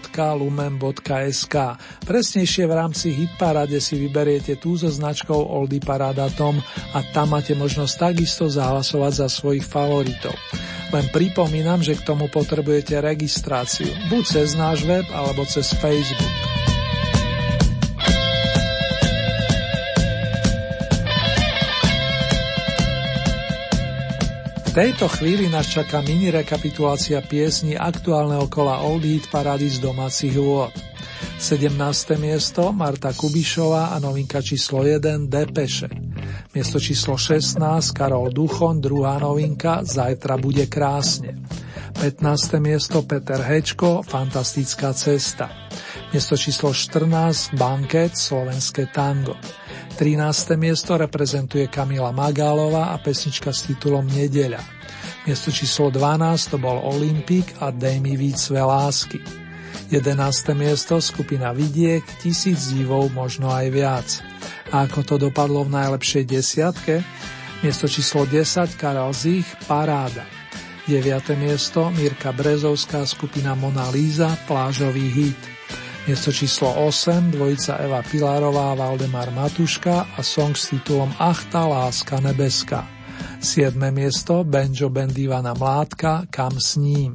Presnejšie 2.04 2.68
v 2.68 2.74
rámci 2.76 3.16
Hitparade 3.16 3.80
si 3.80 3.96
vyberiete 3.96 4.60
tú 4.60 4.76
so 4.76 4.92
značkou 4.92 5.40
Oldy 5.40 5.80
Parada 5.80 6.28
Tom 6.36 6.60
a 6.92 7.00
tam 7.16 7.40
máte 7.40 7.56
možnosť 7.56 8.12
takisto 8.12 8.52
zahlasovať 8.52 9.14
za 9.16 9.32
svojich 9.32 9.64
favoritov. 9.64 10.36
Len 10.92 11.08
pripomínam, 11.08 11.80
že 11.80 11.96
k 11.96 12.04
tomu 12.04 12.28
potrebujete 12.28 13.00
registráciu, 13.00 13.88
buď 14.12 14.24
cez 14.28 14.60
náš 14.60 14.84
web 14.84 15.08
alebo 15.16 15.48
cez 15.48 15.72
Facebook. 15.80 16.69
Tejto 24.80 25.12
chvíli 25.12 25.52
nás 25.52 25.68
čaká 25.68 26.00
mini 26.00 26.32
rekapitulácia 26.32 27.20
piesní 27.20 27.76
aktuálneho 27.76 28.48
kola 28.48 28.80
Old 28.80 29.04
Heat 29.04 29.28
Parady 29.28 29.68
z 29.68 29.84
domácich 29.84 30.32
vôd. 30.40 30.72
17. 31.36 32.16
miesto 32.16 32.72
Marta 32.72 33.12
Kubišová 33.12 33.92
a 33.92 34.00
novinka 34.00 34.40
číslo 34.40 34.88
1 34.88 35.28
Depeše. 35.28 35.92
Miesto 36.56 36.80
číslo 36.80 37.20
16 37.20 37.60
Karol 37.92 38.32
Duchon, 38.32 38.80
druhá 38.80 39.20
novinka 39.20 39.84
Zajtra 39.84 40.40
bude 40.40 40.64
krásne. 40.72 41.36
15. 42.00 42.64
miesto 42.64 43.04
Peter 43.04 43.44
Hečko, 43.44 44.00
Fantastická 44.08 44.96
cesta. 44.96 45.52
Miesto 46.16 46.40
číslo 46.40 46.72
14 46.72 47.52
Banket, 47.60 48.16
Slovenské 48.16 48.88
tango. 48.96 49.36
13. 50.00 50.56
miesto 50.56 50.96
reprezentuje 50.96 51.68
Kamila 51.68 52.16
Magálová 52.16 52.96
a 52.96 53.04
pesnička 53.04 53.52
s 53.52 53.68
titulom 53.68 54.08
Nedeľa. 54.08 54.64
Miesto 55.28 55.52
číslo 55.52 55.92
12 55.92 56.56
to 56.56 56.56
bol 56.56 56.80
Olympik 56.88 57.60
a 57.60 57.68
Dej 57.68 58.00
mi 58.00 58.16
výcve 58.16 58.64
lásky. 58.64 59.20
11. 59.92 60.56
miesto 60.56 61.04
skupina 61.04 61.52
Vidiek, 61.52 62.08
tisíc 62.24 62.72
divov, 62.72 63.12
možno 63.12 63.52
aj 63.52 63.68
viac. 63.76 64.08
A 64.72 64.88
ako 64.88 65.04
to 65.04 65.16
dopadlo 65.20 65.68
v 65.68 65.76
najlepšej 65.76 66.24
desiatke? 66.32 67.04
Miesto 67.60 67.92
číslo 67.92 68.24
10 68.24 68.80
Karel 68.80 69.12
Zich, 69.12 69.52
Paráda. 69.68 70.24
9. 70.88 71.36
miesto 71.36 71.92
Mirka 71.92 72.32
Brezovská, 72.32 73.04
skupina 73.04 73.52
Mona 73.52 73.92
Líza, 73.92 74.32
Plážový 74.48 75.12
hit. 75.12 75.42
Miesto 76.10 76.34
číslo 76.34 76.90
8, 76.90 77.38
dvojica 77.38 77.86
Eva 77.86 78.02
Pilárová, 78.02 78.74
Valdemar 78.74 79.30
Matuška 79.30 80.18
a 80.18 80.26
song 80.26 80.58
s 80.58 80.74
titulom 80.74 81.14
Ach 81.22 81.46
láska 81.54 82.18
nebeská. 82.18 82.82
7. 83.38 83.78
miesto 83.94 84.42
Benjo 84.42 84.90
Bendivana 84.90 85.54
Mládka, 85.54 86.26
Kam 86.34 86.58
s 86.58 86.82
ním. 86.82 87.14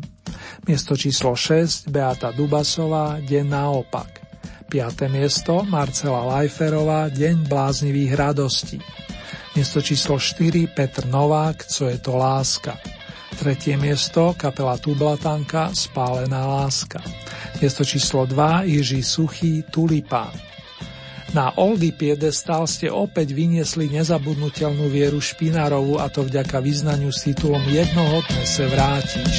Miesto 0.70 0.94
číslo 0.94 1.34
6 1.34 1.90
Beata 1.90 2.30
Dubasová, 2.30 3.18
Deň 3.18 3.46
naopak. 3.50 4.22
5. 4.70 5.10
miesto 5.10 5.66
Marcela 5.66 6.30
Lajferová, 6.30 7.10
Deň 7.10 7.50
bláznivých 7.50 8.14
radostí. 8.14 8.78
Miesto 9.58 9.82
číslo 9.82 10.22
4 10.22 10.70
Petr 10.70 11.10
Novák, 11.10 11.66
Co 11.66 11.90
je 11.90 11.98
to 11.98 12.14
láska. 12.14 12.78
Tretie 13.34 13.74
miesto 13.74 14.38
kapela 14.38 14.78
Tublatanka 14.78 15.74
Spálená 15.74 16.46
láska. 16.46 17.23
Miesto 17.64 17.80
číslo 17.80 18.28
2 18.28 18.68
Jiří 18.68 19.00
Suchý 19.00 19.64
Tulipán. 19.72 20.36
Na 21.32 21.56
Oldy 21.56 21.96
piedestal 21.96 22.68
ste 22.68 22.92
opäť 22.92 23.32
vyniesli 23.32 23.88
nezabudnutelnú 23.88 24.92
vieru 24.92 25.16
Špinárovu 25.16 25.96
a 25.96 26.12
to 26.12 26.28
vďaka 26.28 26.60
vyznaniu 26.60 27.08
s 27.08 27.24
titulom 27.24 27.64
Jednoho 27.64 28.20
dne 28.20 28.44
se 28.44 28.68
vrátiš. 28.68 29.36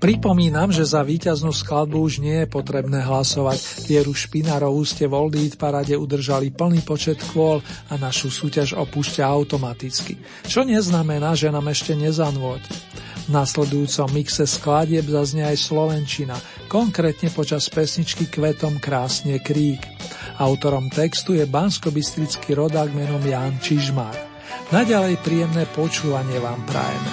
Pripomínam, 0.00 0.72
že 0.72 0.88
za 0.88 1.04
víťaznú 1.04 1.52
skladbu 1.52 2.00
už 2.00 2.24
nie 2.24 2.32
je 2.42 2.48
potrebné 2.48 3.04
hlasovať. 3.04 3.84
Vieru 3.84 4.16
Špinarovú 4.16 4.80
ste 4.88 5.04
v 5.04 5.12
Old 5.12 5.36
parade 5.60 5.92
udržali 5.92 6.48
plný 6.48 6.80
počet 6.88 7.20
kôl 7.36 7.60
a 7.92 8.00
našu 8.00 8.32
súťaž 8.32 8.80
opúšťa 8.80 9.28
automaticky. 9.28 10.16
Čo 10.48 10.64
neznamená, 10.64 11.36
že 11.36 11.52
nám 11.52 11.68
ešte 11.68 11.92
nezanvôť. 12.00 12.64
V 13.28 13.28
nasledujúcom 13.28 14.08
mixe 14.16 14.48
skladieb 14.48 15.04
zaznie 15.04 15.44
aj 15.44 15.68
Slovenčina, 15.68 16.40
konkrétne 16.72 17.28
počas 17.28 17.68
pesničky 17.68 18.24
Kvetom 18.32 18.80
krásne 18.80 19.36
krík. 19.36 19.84
Autorom 20.40 20.88
textu 20.88 21.36
je 21.36 21.44
banskobistrický 21.44 22.56
rodák 22.56 22.88
menom 22.96 23.20
Jan 23.20 23.60
Čižmár. 23.60 24.16
Naďalej 24.72 25.20
príjemné 25.20 25.68
počúvanie 25.76 26.40
vám 26.40 26.64
prajeme. 26.64 27.10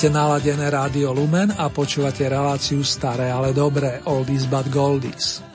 Máte 0.00 0.16
naladené 0.16 0.64
rádio 0.72 1.12
Lumen 1.12 1.52
a 1.60 1.68
počúvate 1.68 2.24
reláciu 2.24 2.80
Staré, 2.80 3.28
ale 3.28 3.52
dobré, 3.52 4.00
Oldies 4.08 4.48
but 4.48 4.64
Goldies. 4.72 5.49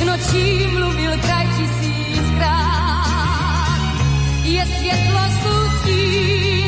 Všechno, 0.00 0.16
čím 0.30 0.70
mluvil 0.70 1.12
kraj 1.18 1.46
tisíckrát. 1.56 3.04
Je 4.44 4.66
světlo 4.66 5.20
stíny, 5.38 6.59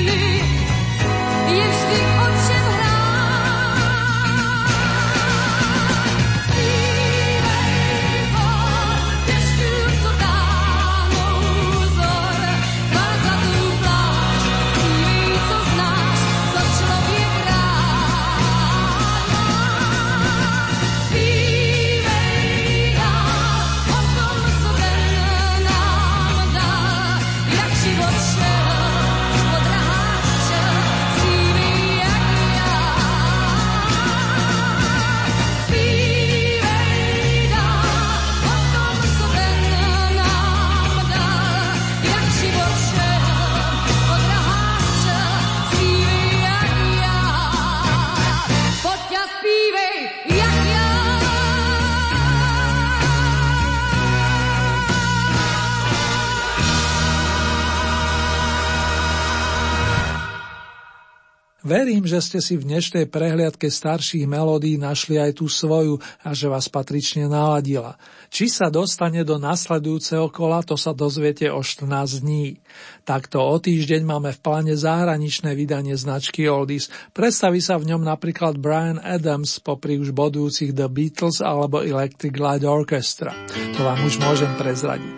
Verím, 61.63 62.03
že 62.11 62.19
ste 62.19 62.43
si 62.43 62.59
v 62.59 62.67
dnešnej 62.67 63.07
prehliadke 63.07 63.71
starších 63.71 64.27
melódií 64.27 64.75
našli 64.83 65.23
aj 65.23 65.39
tú 65.39 65.47
svoju 65.47 66.03
a 66.27 66.35
že 66.35 66.51
vás 66.51 66.67
patrične 66.67 67.31
naladila. 67.31 67.95
Či 68.35 68.51
sa 68.51 68.67
dostane 68.67 69.23
do 69.23 69.39
nasledujúceho 69.39 70.27
kola, 70.35 70.67
to 70.67 70.75
sa 70.75 70.91
dozviete 70.91 71.47
o 71.55 71.63
14 71.63 72.19
dní. 72.19 72.59
Takto 73.07 73.39
o 73.39 73.55
týždeň 73.63 74.03
máme 74.03 74.35
v 74.35 74.43
pláne 74.43 74.75
zahraničné 74.75 75.55
vydanie 75.55 75.95
značky 75.95 76.51
Oldies. 76.51 76.91
Predstaví 77.15 77.63
sa 77.63 77.79
v 77.79 77.95
ňom 77.95 78.03
napríklad 78.03 78.59
Brian 78.59 78.99
Adams 78.99 79.63
popri 79.63 80.03
už 80.03 80.11
bodujúcich 80.11 80.75
The 80.75 80.91
Beatles 80.91 81.39
alebo 81.39 81.87
Electric 81.87 82.35
Light 82.43 82.67
Orchestra. 82.67 83.31
To 83.79 83.87
vám 83.87 84.03
už 84.03 84.19
môžem 84.19 84.51
prezradiť. 84.59 85.15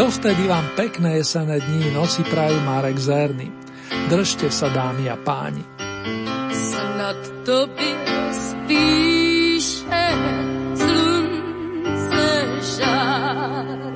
Dovtedy 0.00 0.48
vám 0.48 0.72
pekné 0.72 1.20
jesené 1.20 1.60
dní 1.60 1.92
noci 1.92 2.24
prajú 2.24 2.56
Marek 2.64 2.96
Zerny. 2.96 3.52
Držte 4.08 4.48
sa 4.48 4.72
dámy 4.72 5.12
a 5.12 5.20
páni 5.20 5.71
snad 6.52 7.20
to 7.44 7.66
by 7.66 7.90
spíše 8.32 10.06
slunce 10.74 12.24
žár. 12.76 13.92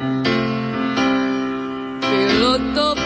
Bylo 2.00 2.58
to 2.74 3.05